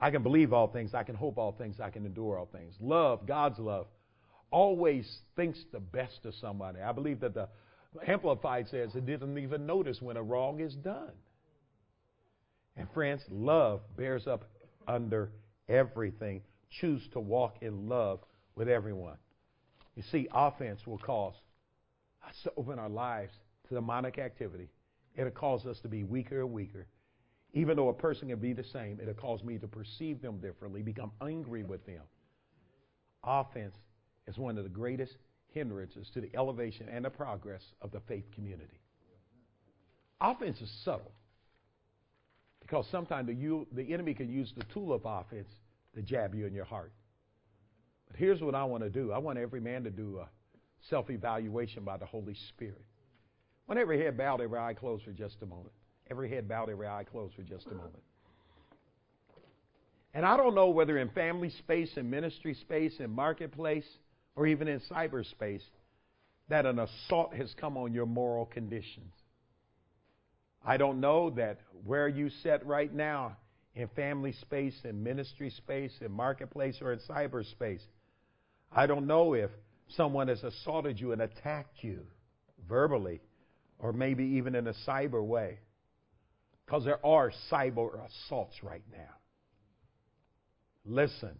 [0.00, 0.94] I can believe all things.
[0.94, 1.80] I can hope all things.
[1.80, 2.74] I can endure all things.
[2.80, 3.88] Love, God's love,
[4.52, 6.80] always thinks the best of somebody.
[6.80, 7.48] I believe that the
[8.06, 11.10] Amplified says it didn't even notice when a wrong is done.
[12.76, 14.44] And friends, love bears up
[14.86, 15.32] under
[15.68, 16.42] everything.
[16.80, 18.20] Choose to walk in love
[18.54, 19.16] with everyone.
[19.96, 21.34] You see, offense will cause
[22.30, 23.32] us to open our lives
[23.68, 24.68] to demonic activity.
[25.16, 26.86] It'll cause us to be weaker and weaker.
[27.52, 30.82] Even though a person can be the same, it'll cause me to perceive them differently,
[30.82, 32.02] become angry with them.
[33.24, 33.74] Offense
[34.28, 35.16] is one of the greatest
[35.48, 38.78] hindrances to the elevation and the progress of the faith community.
[40.20, 41.12] Offense is subtle
[42.60, 45.48] because sometimes the, the enemy can use the tool of offense
[45.94, 46.92] to jab you in your heart.
[48.06, 50.28] But here's what I want to do I want every man to do a
[50.88, 52.84] self evaluation by the Holy Spirit.
[53.68, 55.72] Want every head bowed, every eye closed for just a moment.
[56.10, 58.02] Every head bowed, every eye closed for just a moment.
[60.12, 63.86] And I don't know whether in family space, in ministry space, in marketplace,
[64.34, 65.62] or even in cyberspace,
[66.48, 69.12] that an assault has come on your moral conditions.
[70.64, 73.36] I don't know that where you sit right now
[73.74, 77.82] in family space, in ministry space, in marketplace, or in cyberspace.
[78.72, 79.50] I don't know if
[79.96, 82.00] someone has assaulted you and attacked you
[82.68, 83.20] verbally
[83.78, 85.58] or maybe even in a cyber way.
[86.64, 89.14] Because there are cyber assaults right now.
[90.84, 91.38] Listen,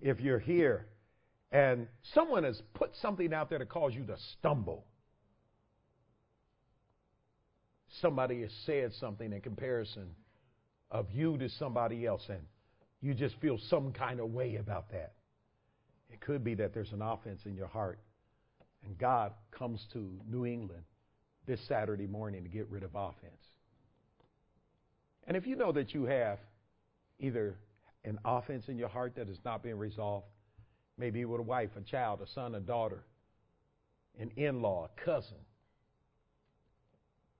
[0.00, 0.86] if you're here
[1.50, 4.84] and someone has put something out there to cause you to stumble,
[8.00, 10.10] somebody has said something in comparison
[10.90, 12.40] of you to somebody else, and
[13.00, 15.14] you just feel some kind of way about that.
[16.12, 17.98] It could be that there's an offense in your heart,
[18.84, 20.82] and God comes to New England
[21.46, 23.46] this Saturday morning to get rid of offense.
[25.26, 26.38] And if you know that you have
[27.18, 27.56] either
[28.04, 30.26] an offense in your heart that is not being resolved,
[30.98, 33.04] maybe with a wife, a child, a son, a daughter,
[34.18, 35.38] an in law, a cousin,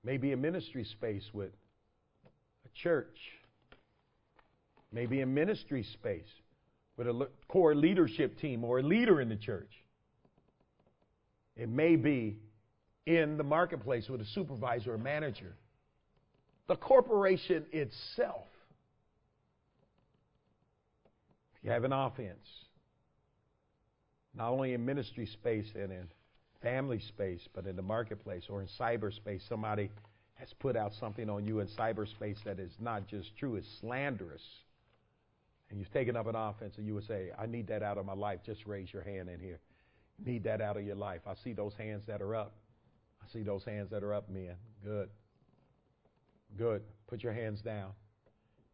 [0.03, 1.51] maybe a ministry space with
[2.65, 3.17] a church,
[4.91, 6.29] maybe a ministry space
[6.97, 9.71] with a core leadership team or a leader in the church.
[11.55, 12.37] It may be
[13.05, 15.55] in the marketplace with a supervisor or manager.
[16.67, 18.47] The corporation itself.
[21.55, 22.47] If you have an offense,
[24.33, 26.07] not only in ministry space and in
[26.61, 29.89] family space, but in the marketplace or in cyberspace, somebody
[30.35, 34.41] has put out something on you in cyberspace that is not just true, it's slanderous.
[35.71, 38.05] And you've taken up an offense and you would say, I need that out of
[38.05, 38.41] my life.
[38.45, 39.59] Just raise your hand in here.
[40.23, 41.21] Need that out of your life.
[41.25, 42.53] I see those hands that are up.
[43.23, 44.55] I see those hands that are up, men.
[44.83, 45.09] Good.
[46.57, 46.83] Good.
[47.07, 47.91] Put your hands down.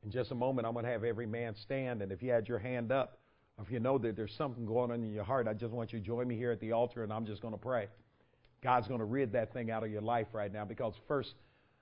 [0.04, 2.02] In just a moment, I'm going to have every man stand.
[2.02, 3.20] And if you had your hand up,
[3.62, 6.00] if you know that there's something going on in your heart, I just want you
[6.00, 7.88] to join me here at the altar, and I'm just going to pray.
[8.64, 11.34] God's going to rid that thing out of your life right now because first,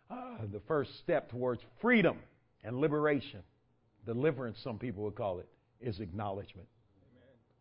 [0.10, 2.18] uh, the first step towards freedom
[2.64, 3.42] and liberation,
[4.06, 5.48] deliverance, some people would call it,
[5.82, 6.68] is acknowledgement.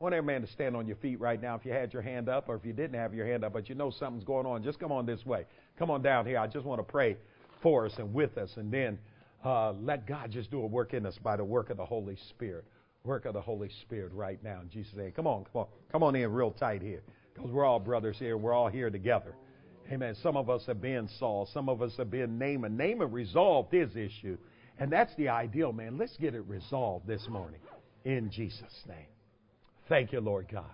[0.00, 2.02] I want every man to stand on your feet right now if you had your
[2.02, 4.44] hand up or if you didn't have your hand up, but you know something's going
[4.44, 4.62] on.
[4.62, 5.46] Just come on this way.
[5.78, 6.38] Come on down here.
[6.38, 7.16] I just want to pray
[7.62, 8.98] for us and with us, and then
[9.44, 12.16] uh, let God just do a work in us by the work of the Holy
[12.30, 12.64] Spirit.
[13.04, 15.12] Work of the Holy Spirit right now in Jesus' name.
[15.12, 17.02] Come on, come on, come on in real tight here,
[17.34, 18.36] because we're all brothers here.
[18.36, 19.34] We're all here together.
[19.92, 20.16] Amen.
[20.22, 21.46] Some of us have been Saul.
[21.52, 22.76] Some of us have been Naaman.
[22.76, 24.38] Naaman resolved his issue.
[24.78, 25.98] And that's the ideal, man.
[25.98, 27.60] Let's get it resolved this morning
[28.04, 29.06] in Jesus' name.
[29.88, 30.64] Thank you, Lord God.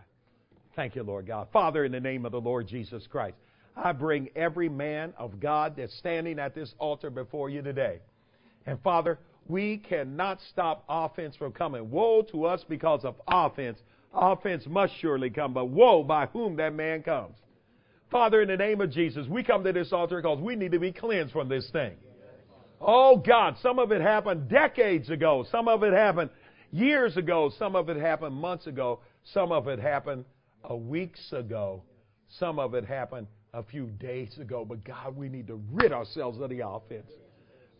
[0.76, 1.48] Thank you, Lord God.
[1.53, 3.36] Father, in the name of the Lord Jesus Christ,
[3.76, 7.98] I bring every man of God that's standing at this altar before you today.
[8.66, 11.90] And Father, we cannot stop offense from coming.
[11.90, 13.78] Woe to us because of offense.
[14.14, 17.36] Offense must surely come, but woe by whom that man comes.
[18.11, 20.78] Father, in the name of Jesus, we come to this altar because we need to
[20.78, 21.96] be cleansed from this thing.
[22.81, 25.45] Oh God, some of it happened decades ago.
[25.51, 26.31] Some of it happened
[26.72, 27.51] years ago.
[27.59, 29.01] Some of it happened months ago.
[29.35, 30.24] Some of it happened
[30.70, 31.83] weeks ago.
[32.39, 34.64] Some of it happened a few days ago.
[34.64, 37.11] But God, we need to rid ourselves of the offense.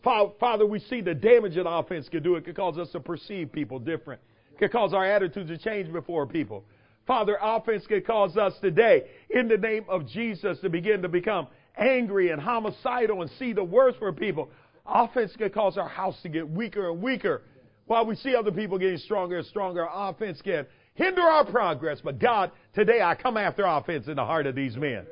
[0.03, 2.35] Father, we see the damage that offense can do.
[2.35, 4.21] It can cause us to perceive people different.
[4.53, 6.63] It can cause our attitudes to change before people.
[7.07, 11.47] Father, offense can cause us today, in the name of Jesus, to begin to become
[11.77, 14.49] angry and homicidal and see the worst for people.
[14.93, 17.43] Offense can cause our house to get weaker and weaker.
[17.87, 20.65] While we see other people getting stronger and stronger, offense can
[20.95, 21.99] hinder our progress.
[22.03, 25.05] But God, today I come after offense in the heart of these men.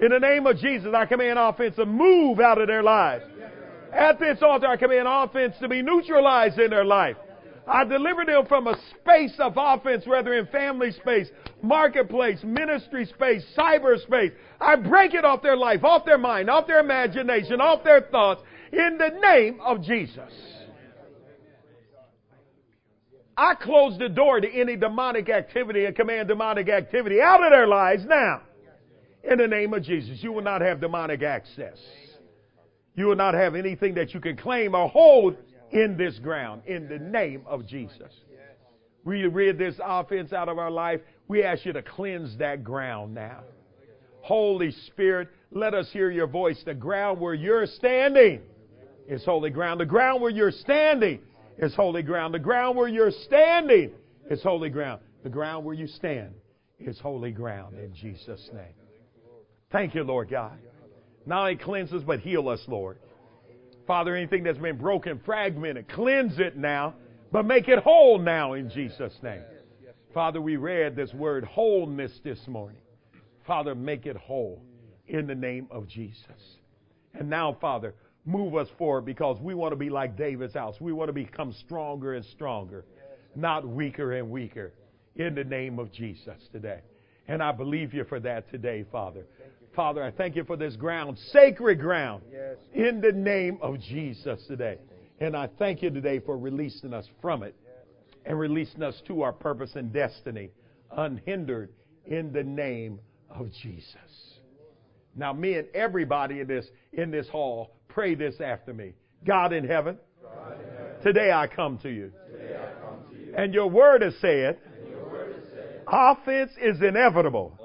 [0.00, 3.24] In the name of Jesus, I command offense to move out of their lives.
[3.92, 7.16] At this altar, I command offense to be neutralized in their life.
[7.66, 11.28] I deliver them from a space of offense, whether in family space,
[11.62, 14.32] marketplace, ministry space, cyberspace.
[14.60, 18.42] I break it off their life, off their mind, off their imagination, off their thoughts,
[18.72, 20.32] in the name of Jesus.
[23.36, 27.66] I close the door to any demonic activity and command demonic activity out of their
[27.66, 28.42] lives now.
[29.24, 31.78] In the name of Jesus, you will not have demonic access.
[32.94, 35.36] You will not have anything that you can claim or hold
[35.70, 38.12] in this ground in the name of Jesus.
[39.04, 41.00] We rid this offense out of our life.
[41.28, 43.40] We ask you to cleanse that ground now.
[44.20, 46.62] Holy Spirit, let us hear your voice.
[46.64, 48.42] The ground where you're standing
[49.12, 49.78] is holy ground.
[49.78, 51.20] The ground where you're standing
[51.58, 52.32] is holy ground.
[52.32, 53.90] The ground where you're standing
[54.30, 55.02] is holy ground.
[55.22, 56.32] The ground where you stand
[56.80, 58.74] is holy ground in Jesus' name.
[59.70, 60.58] Thank you, Lord God.
[61.26, 62.98] Not only cleanse us, but heal us, Lord.
[63.86, 66.94] Father, anything that's been broken, fragmented, cleanse it now,
[67.30, 69.42] but make it whole now in Jesus' name.
[70.14, 72.80] Father, we read this word wholeness this morning.
[73.46, 74.62] Father, make it whole
[75.06, 76.56] in the name of Jesus.
[77.14, 77.94] And now, Father,
[78.24, 80.76] move us forward because we want to be like David's house.
[80.80, 82.84] We want to become stronger and stronger,
[83.34, 84.72] not weaker and weaker,
[85.16, 86.80] in the name of Jesus today.
[87.28, 89.24] And I believe you for that today, Father.
[89.74, 92.56] Father, I thank you for this ground, sacred ground, yes.
[92.74, 94.78] in the name of Jesus today.
[95.20, 97.54] And I thank you today for releasing us from it
[98.26, 100.50] and releasing us to our purpose and destiny,
[100.90, 101.70] unhindered
[102.06, 102.98] in the name
[103.30, 103.96] of Jesus.
[105.14, 108.92] Now, me and everybody in this in this hall pray this after me.
[109.24, 112.12] God in heaven, God in heaven today, I come to you.
[112.80, 113.34] Come to you.
[113.36, 114.58] And your word is said,
[115.00, 117.58] word is said offense is inevitable.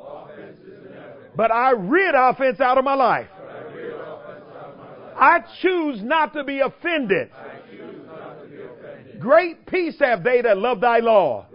[1.35, 3.27] But I rid offense out of my life.
[5.19, 7.29] I choose not to be offended.
[9.19, 11.45] Great peace have they that love thy law.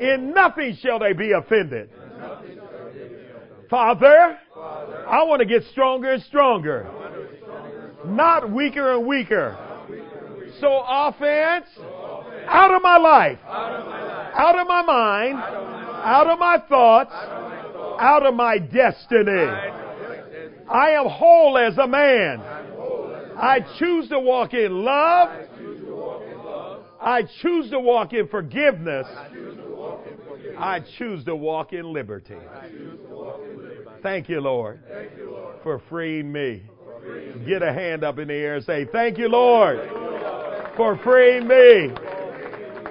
[0.00, 1.90] In nothing shall they be offended.
[3.70, 6.90] Father, I want to get stronger and stronger,
[8.04, 9.56] not weaker and weaker.
[10.60, 11.66] So offense,
[12.48, 18.58] out of my life, out of my mind, out of my thoughts, out of my
[18.58, 19.48] destiny.
[20.68, 22.40] I am whole as a man.
[23.36, 25.28] I choose to walk in love.
[27.00, 29.06] I choose to walk in forgiveness.
[30.58, 32.36] I choose to walk in liberty.
[34.02, 34.80] Thank you, Lord,
[35.62, 36.62] for freeing me.
[37.46, 39.78] Get a hand up in the air and say, Thank you, Lord,
[40.76, 41.90] for freeing me.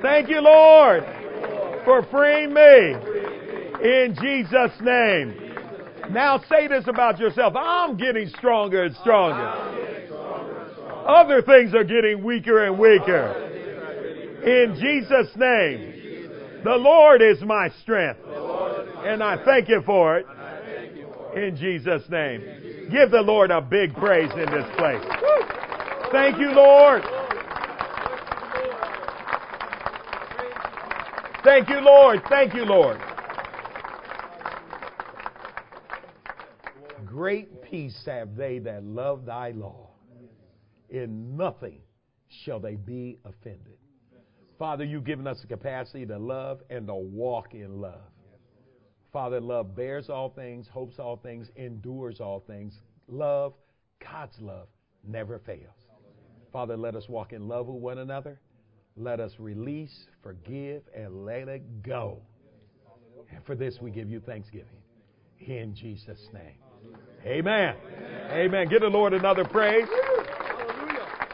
[0.02, 1.04] Thank you, Lord,
[1.86, 2.94] for freeing me
[3.82, 5.36] in Jesus' name.
[6.12, 7.54] Now say this about yourself.
[7.56, 9.46] I'm getting stronger and stronger.
[11.08, 13.46] Other things are getting weaker and weaker.
[14.44, 15.96] In Jesus' name.
[16.64, 18.20] The Lord is my strength.
[19.06, 20.26] And I thank you for it.
[21.36, 22.90] In Jesus' name.
[22.92, 25.04] Give the Lord a big praise in this place.
[26.12, 27.04] Thank you, Lord.
[31.44, 32.22] Thank you, Lord.
[32.30, 33.00] Thank you, Lord.
[37.06, 39.90] Great peace have they that love thy law.
[40.90, 41.82] In nothing
[42.44, 43.78] shall they be offended.
[44.58, 48.09] Father, you've given us the capacity to love and to walk in love.
[49.12, 52.76] Father, love bears all things, hopes all things, endures all things.
[53.08, 53.54] Love,
[54.00, 54.68] God's love,
[55.08, 55.88] never fails.
[56.54, 58.40] Father, let us walk in love with one another.
[58.96, 62.20] Let us release, forgive, and let it go.
[63.32, 64.68] And for this, we give you thanksgiving.
[65.40, 66.56] In Jesus' name.
[67.26, 67.76] Amen.
[68.32, 68.68] Amen.
[68.68, 69.88] Give the Lord another praise.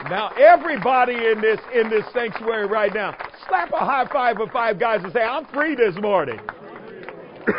[0.04, 3.16] Now, everybody in this in this sanctuary right now,
[3.48, 6.38] slap a high five for five guys and say, "I'm free this morning."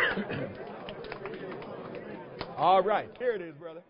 [2.56, 3.82] All right, here it is, brother.